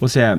O 0.00 0.08
sea, 0.08 0.38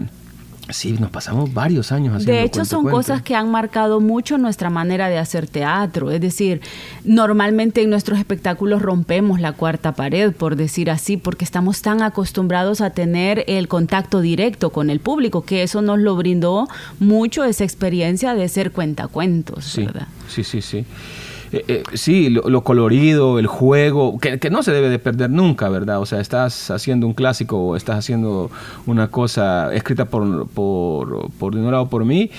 Sí, 0.69 0.93
nos 0.93 1.09
pasamos 1.09 1.53
varios 1.53 1.91
años 1.91 2.15
haciendo 2.15 2.33
De 2.33 2.43
hecho, 2.43 2.63
son 2.63 2.89
cosas 2.89 3.21
que 3.21 3.35
han 3.35 3.51
marcado 3.51 3.99
mucho 3.99 4.37
nuestra 4.37 4.69
manera 4.69 5.09
de 5.09 5.17
hacer 5.17 5.47
teatro. 5.47 6.09
Es 6.09 6.21
decir, 6.21 6.61
normalmente 7.03 7.81
en 7.81 7.89
nuestros 7.89 8.17
espectáculos 8.17 8.81
rompemos 8.81 9.41
la 9.41 9.51
cuarta 9.51 9.91
pared, 9.93 10.31
por 10.31 10.55
decir 10.55 10.89
así, 10.89 11.17
porque 11.17 11.43
estamos 11.43 11.81
tan 11.81 12.01
acostumbrados 12.01 12.79
a 12.79 12.91
tener 12.91 13.43
el 13.47 13.67
contacto 13.67 14.21
directo 14.21 14.69
con 14.69 14.89
el 14.89 15.01
público, 15.01 15.43
que 15.43 15.63
eso 15.63 15.81
nos 15.81 15.99
lo 15.99 16.15
brindó 16.15 16.69
mucho 16.99 17.43
esa 17.43 17.65
experiencia 17.65 18.33
de 18.33 18.47
ser 18.47 18.71
cuentacuentos, 18.71 19.65
sí, 19.65 19.83
¿verdad? 19.83 20.07
Sí, 20.29 20.43
sí, 20.43 20.61
sí. 20.61 20.85
Eh, 21.53 21.65
eh, 21.67 21.83
sí, 21.93 22.29
lo, 22.29 22.63
colorido, 22.63 23.37
el 23.37 23.45
juego, 23.45 24.17
que, 24.17 24.49
no 24.49 24.63
se 24.63 24.71
debe 24.71 24.89
de 24.89 24.97
perder 24.97 25.29
nunca, 25.29 25.69
¿verdad? 25.69 25.99
O 26.01 26.05
sea, 26.07 26.19
estás 26.19 26.71
haciendo 26.71 27.05
un 27.05 27.13
clásico 27.13 27.59
o 27.59 27.75
estás 27.75 27.99
haciendo 27.99 28.49
una 28.87 29.09
cosa 29.09 29.71
escrita 29.71 30.05
por, 30.05 30.47
por, 30.47 31.29
por 31.37 31.55
o 31.55 31.89
por 31.89 32.05
mí 32.05 32.31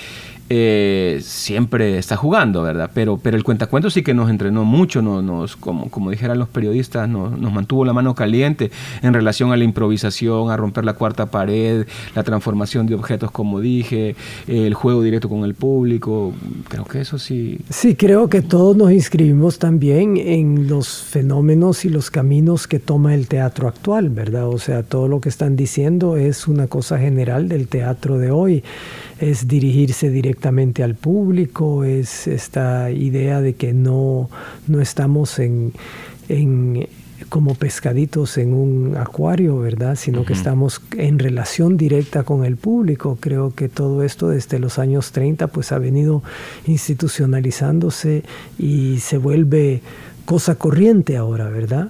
eh, 0.50 1.20
siempre 1.22 1.96
está 1.96 2.16
jugando, 2.16 2.62
¿verdad? 2.62 2.90
Pero, 2.92 3.16
pero 3.16 3.36
el 3.36 3.44
cuentacuento 3.44 3.88
sí 3.88 4.02
que 4.02 4.12
nos 4.12 4.28
entrenó 4.28 4.64
mucho, 4.64 5.00
nos, 5.00 5.56
como, 5.56 5.90
como 5.90 6.10
dijeran 6.10 6.38
los 6.38 6.48
periodistas, 6.48 7.08
nos, 7.08 7.38
nos, 7.38 7.52
mantuvo 7.52 7.84
la 7.84 7.92
mano 7.92 8.14
caliente 8.14 8.70
en 9.02 9.14
relación 9.14 9.52
a 9.52 9.56
la 9.56 9.64
improvisación, 9.64 10.50
a 10.50 10.56
romper 10.56 10.84
la 10.84 10.92
cuarta 10.92 11.26
pared, 11.26 11.86
la 12.14 12.22
transformación 12.24 12.86
de 12.86 12.94
objetos, 12.94 13.30
como 13.30 13.60
dije, 13.60 14.16
el 14.46 14.74
juego 14.74 15.02
directo 15.02 15.28
con 15.28 15.44
el 15.44 15.54
público. 15.54 16.34
Creo 16.68 16.84
que 16.84 17.00
eso 17.00 17.18
sí. 17.18 17.58
Sí, 17.70 17.94
creo 17.94 18.28
que 18.28 18.42
todos 18.42 18.76
nos 18.76 18.92
inscribimos 18.92 19.58
también 19.58 20.16
en 20.16 20.68
los 20.68 20.88
fenómenos 20.88 21.84
y 21.84 21.88
los 21.88 22.10
caminos 22.10 22.66
que 22.66 22.78
toma 22.78 23.14
el 23.14 23.28
teatro 23.28 23.66
actual, 23.68 24.10
¿verdad? 24.10 24.48
O 24.48 24.58
sea, 24.58 24.82
todo 24.82 25.08
lo 25.08 25.20
que 25.20 25.28
están 25.28 25.56
diciendo 25.56 26.16
es 26.16 26.48
una 26.48 26.66
cosa 26.66 26.98
general 26.98 27.48
del 27.48 27.68
teatro 27.68 28.18
de 28.18 28.30
hoy 28.30 28.62
es 29.20 29.46
dirigirse 29.46 30.10
directamente 30.10 30.82
al 30.82 30.94
público, 30.94 31.84
es 31.84 32.26
esta 32.26 32.90
idea 32.90 33.40
de 33.40 33.54
que 33.54 33.72
no, 33.72 34.28
no 34.66 34.80
estamos 34.80 35.38
en, 35.38 35.72
como 37.28 37.54
pescaditos 37.54 38.38
en 38.38 38.54
un 38.54 38.96
acuario, 38.96 39.58
¿verdad? 39.58 39.96
Sino 39.96 40.24
que 40.24 40.32
estamos 40.32 40.80
en 40.96 41.18
relación 41.18 41.76
directa 41.76 42.24
con 42.24 42.44
el 42.44 42.56
público. 42.56 43.18
Creo 43.20 43.54
que 43.54 43.68
todo 43.68 44.02
esto 44.02 44.28
desde 44.28 44.58
los 44.58 44.78
años 44.78 45.12
30 45.12 45.46
pues 45.48 45.72
ha 45.72 45.78
venido 45.78 46.22
institucionalizándose 46.66 48.24
y 48.58 48.98
se 48.98 49.18
vuelve 49.18 49.82
cosa 50.24 50.56
corriente 50.56 51.16
ahora, 51.16 51.48
¿verdad? 51.48 51.88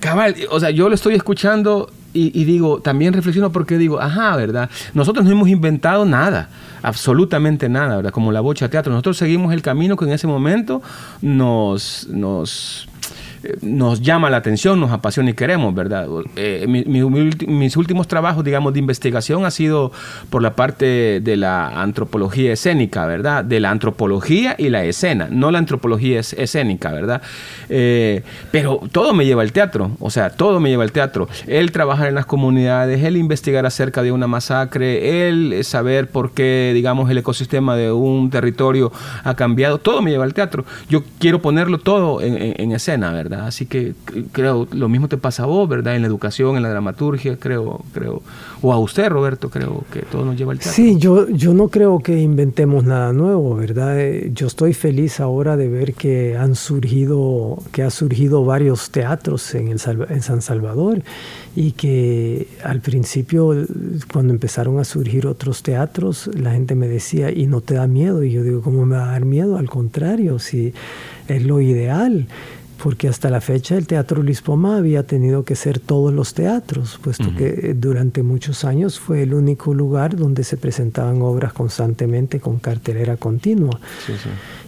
Cabal, 0.00 0.34
o 0.50 0.60
sea, 0.60 0.70
yo 0.70 0.88
lo 0.88 0.94
estoy 0.94 1.14
escuchando 1.14 1.90
y, 2.14 2.44
digo, 2.44 2.80
también 2.80 3.12
reflexiono 3.12 3.50
porque 3.50 3.76
digo, 3.76 4.00
ajá, 4.00 4.36
¿verdad? 4.36 4.70
Nosotros 4.94 5.24
no 5.24 5.32
hemos 5.32 5.48
inventado 5.48 6.04
nada, 6.04 6.48
absolutamente 6.82 7.68
nada, 7.68 7.96
¿verdad? 7.96 8.12
Como 8.12 8.30
la 8.30 8.40
bocha 8.40 8.68
teatro. 8.68 8.92
Nosotros 8.92 9.16
seguimos 9.16 9.52
el 9.52 9.62
camino 9.62 9.96
que 9.96 10.04
en 10.04 10.12
ese 10.12 10.26
momento 10.28 10.80
nos, 11.20 12.06
nos 12.10 12.88
nos 13.62 14.00
llama 14.00 14.30
la 14.30 14.38
atención, 14.38 14.80
nos 14.80 14.92
apasiona 14.92 15.30
y 15.30 15.34
queremos, 15.34 15.74
¿verdad? 15.74 16.06
Eh, 16.36 16.66
mis 16.66 17.76
últimos 17.76 18.08
trabajos, 18.08 18.44
digamos, 18.44 18.72
de 18.72 18.78
investigación 18.78 19.44
ha 19.44 19.50
sido 19.50 19.92
por 20.30 20.42
la 20.42 20.54
parte 20.54 21.20
de 21.20 21.36
la 21.36 21.82
antropología 21.82 22.52
escénica, 22.52 23.06
¿verdad? 23.06 23.44
De 23.44 23.60
la 23.60 23.70
antropología 23.70 24.54
y 24.58 24.68
la 24.68 24.84
escena, 24.84 25.28
no 25.30 25.50
la 25.50 25.58
antropología 25.58 26.20
escénica, 26.20 26.92
¿verdad? 26.92 27.22
Eh, 27.68 28.22
pero 28.50 28.80
todo 28.92 29.14
me 29.14 29.26
lleva 29.26 29.42
al 29.42 29.52
teatro, 29.52 29.92
o 30.00 30.10
sea, 30.10 30.30
todo 30.30 30.60
me 30.60 30.70
lleva 30.70 30.84
al 30.84 30.92
teatro. 30.92 31.28
El 31.46 31.72
trabajar 31.72 32.08
en 32.08 32.14
las 32.14 32.26
comunidades, 32.26 33.02
el 33.04 33.16
investigar 33.16 33.66
acerca 33.66 34.02
de 34.02 34.12
una 34.12 34.26
masacre, 34.26 35.28
el 35.28 35.64
saber 35.64 36.08
por 36.08 36.32
qué, 36.32 36.72
digamos, 36.74 37.10
el 37.10 37.18
ecosistema 37.18 37.76
de 37.76 37.92
un 37.92 38.30
territorio 38.30 38.92
ha 39.24 39.34
cambiado, 39.34 39.78
todo 39.78 40.02
me 40.02 40.10
lleva 40.10 40.24
al 40.24 40.34
teatro. 40.34 40.64
Yo 40.88 41.02
quiero 41.18 41.42
ponerlo 41.42 41.78
todo 41.78 42.20
en 42.20 42.72
escena, 42.72 43.10
¿verdad? 43.12 43.33
¿Verdad? 43.34 43.48
Así 43.48 43.66
que 43.66 43.94
creo, 44.32 44.66
lo 44.72 44.88
mismo 44.88 45.08
te 45.08 45.16
pasa 45.16 45.44
a 45.44 45.46
vos, 45.46 45.68
¿verdad? 45.68 45.96
En 45.96 46.02
la 46.02 46.08
educación, 46.08 46.56
en 46.56 46.62
la 46.62 46.70
dramaturgia, 46.70 47.36
creo, 47.36 47.84
creo, 47.92 48.22
o 48.62 48.72
a 48.72 48.78
usted, 48.78 49.08
Roberto, 49.08 49.50
creo 49.50 49.84
que 49.92 50.00
todo 50.02 50.24
nos 50.24 50.36
lleva 50.36 50.52
al 50.52 50.58
teatro. 50.58 50.74
Sí, 50.74 50.96
yo, 50.98 51.28
yo 51.28 51.54
no 51.54 51.68
creo 51.68 51.98
que 52.00 52.20
inventemos 52.20 52.84
nada 52.84 53.12
nuevo, 53.12 53.56
¿verdad? 53.56 54.00
Eh, 54.00 54.30
yo 54.34 54.46
estoy 54.46 54.74
feliz 54.74 55.20
ahora 55.20 55.56
de 55.56 55.68
ver 55.68 55.94
que 55.94 56.36
han 56.36 56.54
surgido, 56.54 57.58
que 57.72 57.82
ha 57.82 57.90
surgido 57.90 58.44
varios 58.44 58.90
teatros 58.90 59.54
en, 59.54 59.68
el, 59.68 59.80
en 60.08 60.22
San 60.22 60.42
Salvador 60.42 61.02
y 61.56 61.72
que 61.72 62.48
al 62.64 62.80
principio, 62.80 63.54
cuando 64.12 64.32
empezaron 64.32 64.78
a 64.80 64.84
surgir 64.84 65.26
otros 65.26 65.62
teatros, 65.62 66.30
la 66.34 66.52
gente 66.52 66.74
me 66.74 66.88
decía, 66.88 67.30
¿y 67.30 67.46
no 67.46 67.60
te 67.60 67.74
da 67.74 67.86
miedo? 67.86 68.22
Y 68.24 68.32
yo 68.32 68.42
digo, 68.42 68.60
¿cómo 68.60 68.86
me 68.86 68.96
va 68.96 69.08
a 69.08 69.12
dar 69.12 69.24
miedo? 69.24 69.56
Al 69.56 69.70
contrario, 69.70 70.38
si 70.38 70.72
es 71.28 71.44
lo 71.44 71.60
ideal 71.60 72.26
porque 72.84 73.08
hasta 73.08 73.30
la 73.30 73.40
fecha 73.40 73.78
el 73.78 73.86
Teatro 73.86 74.22
Luis 74.22 74.42
Poma 74.42 74.76
había 74.76 75.04
tenido 75.04 75.42
que 75.42 75.56
ser 75.56 75.78
todos 75.78 76.12
los 76.12 76.34
teatros, 76.34 77.00
puesto 77.02 77.34
que 77.34 77.72
durante 77.74 78.22
muchos 78.22 78.62
años 78.62 79.00
fue 79.00 79.22
el 79.22 79.32
único 79.32 79.72
lugar 79.72 80.16
donde 80.16 80.44
se 80.44 80.58
presentaban 80.58 81.22
obras 81.22 81.54
constantemente 81.54 82.40
con 82.40 82.58
cartelera 82.58 83.16
continua. 83.16 83.80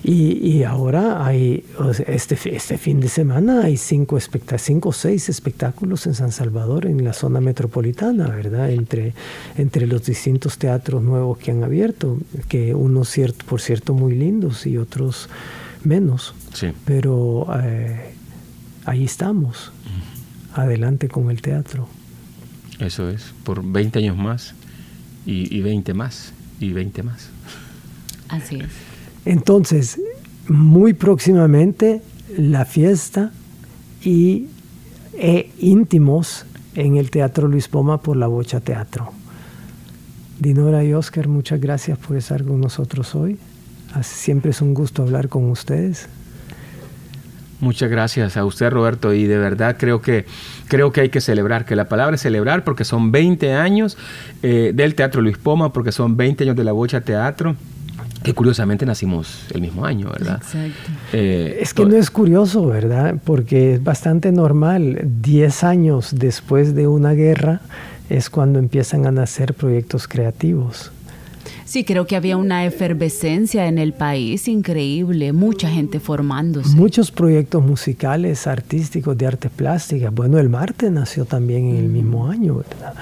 Y, 0.02 0.62
ahora 0.62 1.26
hay, 1.26 1.62
este, 2.06 2.38
este 2.56 2.78
fin 2.78 3.00
de 3.00 3.08
semana 3.08 3.64
hay 3.64 3.76
cinco, 3.76 4.18
cinco 4.56 4.88
o 4.88 4.92
seis 4.92 5.28
espectáculos 5.28 6.06
en 6.06 6.14
San 6.14 6.32
Salvador, 6.32 6.86
en 6.86 7.04
la 7.04 7.12
zona 7.12 7.42
metropolitana, 7.42 8.28
¿verdad? 8.28 8.70
Entre, 8.70 9.12
entre 9.58 9.86
los 9.86 10.06
distintos 10.06 10.56
teatros 10.56 11.02
nuevos 11.02 11.36
que 11.36 11.50
han 11.50 11.62
abierto, 11.62 12.16
que 12.48 12.74
unos, 12.74 13.10
cierto, 13.10 13.44
por 13.46 13.60
cierto, 13.60 13.92
muy 13.92 14.14
lindos 14.14 14.66
y 14.66 14.78
otros 14.78 15.28
menos. 15.84 16.34
Pero 16.84 17.46
eh, 17.62 18.14
ahí 18.84 19.04
estamos, 19.04 19.72
adelante 20.54 21.08
con 21.08 21.30
el 21.30 21.42
teatro. 21.42 21.88
Eso 22.78 23.08
es, 23.08 23.32
por 23.44 23.64
20 23.64 23.98
años 23.98 24.16
más 24.16 24.54
y, 25.24 25.54
y 25.54 25.60
20 25.62 25.94
más 25.94 26.32
y 26.60 26.72
20 26.72 27.02
más. 27.02 27.30
Así 28.28 28.56
es. 28.56 28.70
Entonces, 29.24 30.00
muy 30.48 30.92
próximamente 30.92 32.02
la 32.36 32.64
fiesta 32.64 33.32
y 34.02 34.46
e 35.14 35.50
íntimos 35.58 36.44
en 36.74 36.96
el 36.96 37.10
Teatro 37.10 37.48
Luis 37.48 37.68
Poma 37.68 38.00
por 38.00 38.16
la 38.16 38.26
Bocha 38.26 38.60
Teatro. 38.60 39.12
Dinora 40.38 40.84
y 40.84 40.92
Oscar, 40.92 41.28
muchas 41.28 41.60
gracias 41.60 41.98
por 41.98 42.16
estar 42.16 42.44
con 42.44 42.60
nosotros 42.60 43.14
hoy. 43.14 43.38
Siempre 44.02 44.50
es 44.50 44.60
un 44.60 44.74
gusto 44.74 45.02
hablar 45.02 45.28
con 45.28 45.50
ustedes. 45.50 46.08
Muchas 47.60 47.90
gracias 47.90 48.36
a 48.36 48.44
usted, 48.44 48.70
Roberto, 48.70 49.14
y 49.14 49.24
de 49.24 49.38
verdad 49.38 49.76
creo 49.78 50.02
que, 50.02 50.26
creo 50.68 50.92
que 50.92 51.00
hay 51.00 51.08
que 51.08 51.22
celebrar, 51.22 51.64
que 51.64 51.74
la 51.74 51.88
palabra 51.88 52.16
es 52.16 52.20
celebrar 52.20 52.64
porque 52.64 52.84
son 52.84 53.12
20 53.12 53.54
años 53.54 53.96
eh, 54.42 54.72
del 54.74 54.94
Teatro 54.94 55.22
Luis 55.22 55.38
Poma, 55.38 55.72
porque 55.72 55.90
son 55.90 56.16
20 56.16 56.44
años 56.44 56.56
de 56.56 56.64
la 56.64 56.72
Bocha 56.72 57.00
Teatro 57.00 57.56
que 58.22 58.34
curiosamente 58.34 58.84
nacimos 58.84 59.46
el 59.54 59.60
mismo 59.60 59.86
año, 59.86 60.10
¿verdad? 60.10 60.36
Exacto. 60.42 60.90
Eh, 61.12 61.58
es 61.60 61.72
que 61.72 61.84
no 61.84 61.96
es 61.96 62.10
curioso, 62.10 62.66
¿verdad? 62.66 63.14
Porque 63.24 63.74
es 63.74 63.84
bastante 63.84 64.32
normal. 64.32 65.00
10 65.22 65.62
años 65.62 66.10
después 66.12 66.74
de 66.74 66.88
una 66.88 67.12
guerra 67.12 67.60
es 68.10 68.28
cuando 68.28 68.58
empiezan 68.58 69.06
a 69.06 69.12
nacer 69.12 69.54
proyectos 69.54 70.08
creativos. 70.08 70.90
Sí, 71.66 71.82
creo 71.82 72.06
que 72.06 72.14
había 72.14 72.36
una 72.36 72.64
efervescencia 72.64 73.66
en 73.66 73.78
el 73.78 73.92
país 73.92 74.46
increíble, 74.46 75.32
mucha 75.32 75.68
gente 75.68 75.98
formándose. 75.98 76.74
Muchos 76.76 77.10
proyectos 77.10 77.62
musicales, 77.62 78.46
artísticos, 78.46 79.18
de 79.18 79.26
artes 79.26 79.50
plásticas. 79.50 80.14
Bueno, 80.14 80.38
el 80.38 80.48
Marte 80.48 80.90
nació 80.90 81.24
también 81.24 81.68
en 81.70 81.76
el 81.76 81.88
mismo 81.88 82.28
año, 82.28 82.58
¿verdad? 82.58 82.94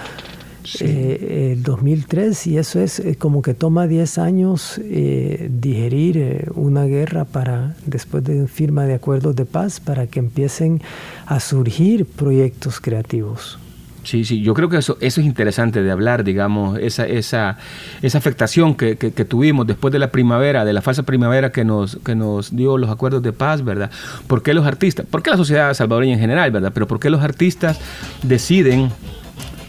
Eh, 0.80 1.52
el 1.52 1.62
2003 1.62 2.46
y 2.46 2.56
eso 2.56 2.80
es 2.80 2.98
eh, 2.98 3.16
como 3.16 3.42
que 3.42 3.52
toma 3.52 3.86
10 3.86 4.16
años 4.16 4.80
eh, 4.82 5.50
digerir 5.52 6.50
una 6.54 6.84
guerra 6.84 7.26
para 7.26 7.76
después 7.84 8.24
de 8.24 8.48
firma 8.48 8.86
de 8.86 8.94
acuerdos 8.94 9.36
de 9.36 9.44
paz 9.44 9.78
para 9.78 10.06
que 10.06 10.20
empiecen 10.20 10.80
a 11.26 11.38
surgir 11.38 12.06
proyectos 12.06 12.80
creativos. 12.80 13.58
Sí, 14.04 14.24
sí, 14.24 14.42
yo 14.42 14.52
creo 14.54 14.68
que 14.68 14.76
eso, 14.76 14.98
eso 15.00 15.20
es 15.20 15.26
interesante 15.26 15.82
de 15.82 15.90
hablar, 15.90 16.24
digamos, 16.24 16.78
esa, 16.78 17.06
esa, 17.06 17.56
esa 18.02 18.18
afectación 18.18 18.74
que, 18.74 18.94
tuvimos 19.24 19.66
después 19.66 19.92
de 19.92 19.98
la 19.98 20.10
primavera, 20.10 20.64
de 20.64 20.72
la 20.72 20.82
falsa 20.82 21.04
primavera 21.04 21.50
que 21.50 21.64
nos, 21.64 21.96
que 22.04 22.14
nos 22.14 22.54
dio 22.54 22.76
los 22.76 22.90
acuerdos 22.90 23.22
de 23.22 23.32
paz, 23.32 23.64
¿verdad? 23.64 23.90
¿Por 24.26 24.42
qué 24.42 24.52
los 24.52 24.66
artistas, 24.66 25.06
por 25.06 25.22
qué 25.22 25.30
la 25.30 25.36
sociedad 25.36 25.72
salvadoreña 25.72 26.14
en 26.14 26.20
general, 26.20 26.50
¿verdad? 26.50 26.72
Pero 26.74 26.86
¿por 26.86 27.00
qué 27.00 27.08
los 27.08 27.22
artistas 27.22 27.80
deciden 28.22 28.90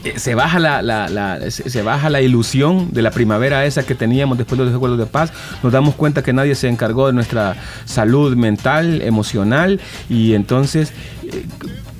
eh, 0.05 0.19
se 0.19 0.35
baja 0.35 0.59
la, 0.59 0.83
la, 0.83 1.09
la, 1.09 1.49
se 1.49 1.81
baja 1.81 2.11
la 2.11 2.21
ilusión 2.21 2.89
de 2.91 3.01
la 3.01 3.09
primavera 3.09 3.65
esa 3.65 3.83
que 3.83 3.95
teníamos 3.95 4.37
después 4.37 4.59
de 4.59 4.65
los 4.65 4.75
acuerdos 4.75 4.99
de 4.99 5.07
paz. 5.07 5.33
Nos 5.63 5.73
damos 5.73 5.95
cuenta 5.95 6.21
que 6.21 6.31
nadie 6.31 6.53
se 6.53 6.67
encargó 6.67 7.07
de 7.07 7.13
nuestra 7.13 7.55
salud 7.85 8.35
mental, 8.35 9.01
emocional, 9.01 9.79
y 10.07 10.33
entonces 10.33 10.93
eh, 11.23 11.45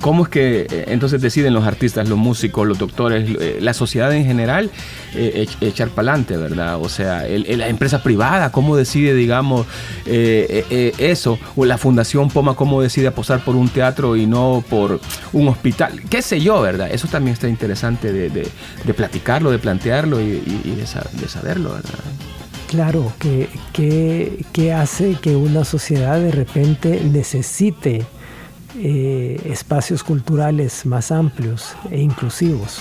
¿Cómo 0.00 0.24
es 0.24 0.28
que 0.28 0.66
eh, 0.70 0.84
entonces 0.88 1.20
deciden 1.22 1.54
los 1.54 1.64
artistas, 1.66 2.08
los 2.08 2.18
músicos, 2.18 2.66
los 2.66 2.78
doctores, 2.78 3.28
eh, 3.40 3.58
la 3.60 3.72
sociedad 3.72 4.12
en 4.14 4.26
general 4.26 4.70
eh, 5.14 5.46
echar 5.60 5.88
para 5.88 6.12
adelante, 6.12 6.36
verdad? 6.36 6.78
O 6.80 6.88
sea, 6.88 7.24
la 7.26 7.68
empresa 7.68 8.02
privada, 8.02 8.52
¿cómo 8.52 8.76
decide, 8.76 9.14
digamos, 9.14 9.66
eso? 10.04 11.38
O 11.56 11.64
la 11.64 11.78
Fundación 11.78 12.28
Poma, 12.28 12.54
¿cómo 12.54 12.82
decide 12.82 13.08
apostar 13.08 13.42
por 13.44 13.56
un 13.56 13.68
teatro 13.68 14.16
y 14.16 14.26
no 14.26 14.62
por 14.68 15.00
un 15.32 15.48
hospital? 15.48 16.02
¿Qué 16.10 16.20
sé 16.22 16.40
yo, 16.40 16.60
verdad? 16.60 16.88
Eso 16.90 17.08
también 17.08 17.32
está 17.32 17.48
interesante 17.48 18.12
de, 18.12 18.48
platicarlo, 18.92 19.50
de 19.50 19.58
plantearlo 19.58 20.20
y, 20.20 20.40
de, 20.40 20.86
saberlo, 21.28 21.70
¿verdad? 21.70 21.94
Claro, 22.68 23.12
que, 23.18 23.48
que 23.72 24.72
hace 24.72 25.14
que 25.14 25.36
una 25.36 25.64
sociedad 25.64 26.20
de 26.20 26.32
repente 26.32 27.00
necesite 27.04 28.04
eh, 28.78 29.40
espacios 29.44 30.02
culturales 30.02 30.86
más 30.86 31.10
amplios 31.10 31.74
e 31.90 32.00
inclusivos. 32.00 32.80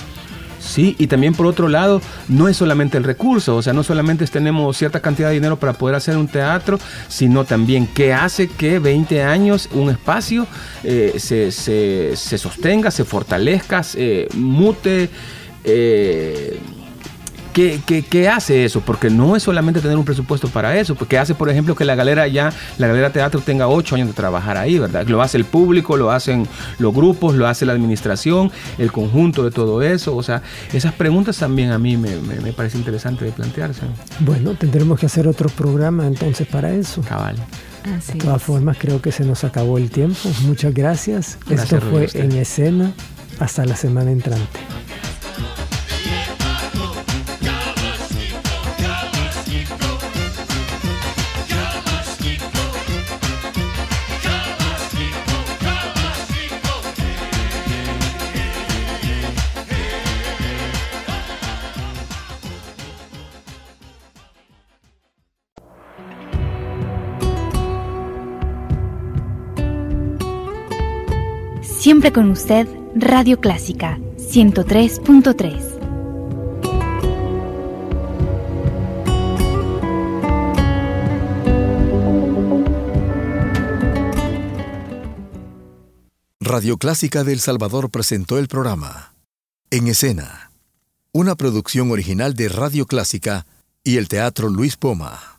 Sí, 0.59 0.95
y 0.97 1.07
también 1.07 1.33
por 1.33 1.45
otro 1.45 1.67
lado, 1.67 2.01
no 2.27 2.47
es 2.47 2.57
solamente 2.57 2.97
el 2.97 3.03
recurso, 3.03 3.55
o 3.55 3.61
sea, 3.61 3.71
no 3.73 3.83
solamente 3.83 4.25
tenemos 4.25 4.75
cierta 4.75 4.99
cantidad 4.99 5.27
de 5.27 5.35
dinero 5.35 5.57
para 5.57 5.73
poder 5.73 5.95
hacer 5.95 6.17
un 6.17 6.27
teatro, 6.27 6.79
sino 7.07 7.45
también 7.45 7.87
qué 7.87 8.13
hace 8.13 8.47
que 8.47 8.79
20 8.79 9.21
años 9.23 9.69
un 9.73 9.91
espacio 9.91 10.47
eh, 10.83 11.13
se, 11.17 11.51
se, 11.51 12.37
sostenga, 12.37 12.89
se 12.89 13.05
fortalezca, 13.05 13.83
se 13.83 14.27
mute. 14.33 15.09
Eh, 15.63 16.59
¿Qué, 17.55 18.27
hace 18.27 18.65
eso? 18.65 18.81
Porque 18.81 19.09
no 19.09 19.33
es 19.33 19.43
solamente 19.43 19.79
tener 19.79 19.97
un 19.97 20.03
presupuesto 20.03 20.49
para 20.49 20.77
eso, 20.77 20.93
porque 20.93 21.17
hace, 21.17 21.33
por 21.33 21.49
ejemplo, 21.49 21.73
que 21.73 21.85
la 21.85 21.95
galera 21.95 22.27
ya, 22.27 22.51
la 22.77 22.87
galera 22.87 23.11
teatro 23.11 23.39
tenga 23.39 23.69
ocho 23.69 23.95
años 23.95 24.09
de 24.09 24.13
trabajar 24.13 24.57
ahí, 24.57 24.77
¿verdad? 24.77 25.07
Lo 25.07 25.21
hace 25.21 25.37
el 25.37 25.45
público, 25.45 25.95
lo 25.95 26.11
hacen 26.11 26.45
los 26.79 26.93
grupos, 26.93 27.33
lo 27.35 27.47
hace 27.47 27.65
la 27.65 27.71
administración, 27.71 28.51
el 28.77 28.91
conjunto 28.91 29.41
de 29.45 29.51
todo 29.51 29.81
eso. 29.81 30.17
O 30.17 30.21
sea, 30.21 30.41
esas 30.73 30.93
preguntas 30.95 31.37
también 31.37 31.71
a 31.71 31.79
mí 31.79 31.95
me, 31.95 32.11
parece 32.51 32.77
interesante 32.77 33.23
de 33.23 33.31
plantearse. 33.31 33.83
Bueno, 34.19 34.55
tendremos 34.55 34.99
que 34.99 35.05
hacer 35.05 35.25
otro 35.25 35.47
programa 35.47 36.05
entonces 36.07 36.45
para 36.47 36.73
eso. 36.73 37.03
Cabal. 37.03 37.37
de 37.85 38.19
todas 38.19 38.43
formas, 38.43 38.75
creo 38.77 39.01
que 39.01 39.13
se 39.13 39.23
nos 39.23 39.45
acabó 39.45 39.77
el 39.77 39.89
tiempo. 39.89 40.29
Muchas 40.41 40.73
gracias. 40.73 41.37
Esto 41.49 41.79
fue 41.79 42.09
en 42.15 42.33
escena. 42.33 42.91
Hasta 43.39 43.65
la 43.65 43.75
semana 43.75 44.11
entrante. 44.11 44.59
Siempre 71.85 72.11
con 72.11 72.31
usted, 72.31 72.67
Radio 72.95 73.39
Clásica 73.39 73.99
103.3. 74.17 75.77
Radio 86.39 86.77
Clásica 86.77 87.23
del 87.23 87.39
Salvador 87.39 87.91
presentó 87.91 88.39
el 88.39 88.47
programa 88.47 89.13
En 89.69 89.87
Escena, 89.87 90.49
una 91.11 91.35
producción 91.35 91.91
original 91.91 92.33
de 92.33 92.49
Radio 92.49 92.87
Clásica 92.87 93.45
y 93.83 93.97
el 93.97 94.07
Teatro 94.07 94.49
Luis 94.49 94.75
Poma. 94.75 95.33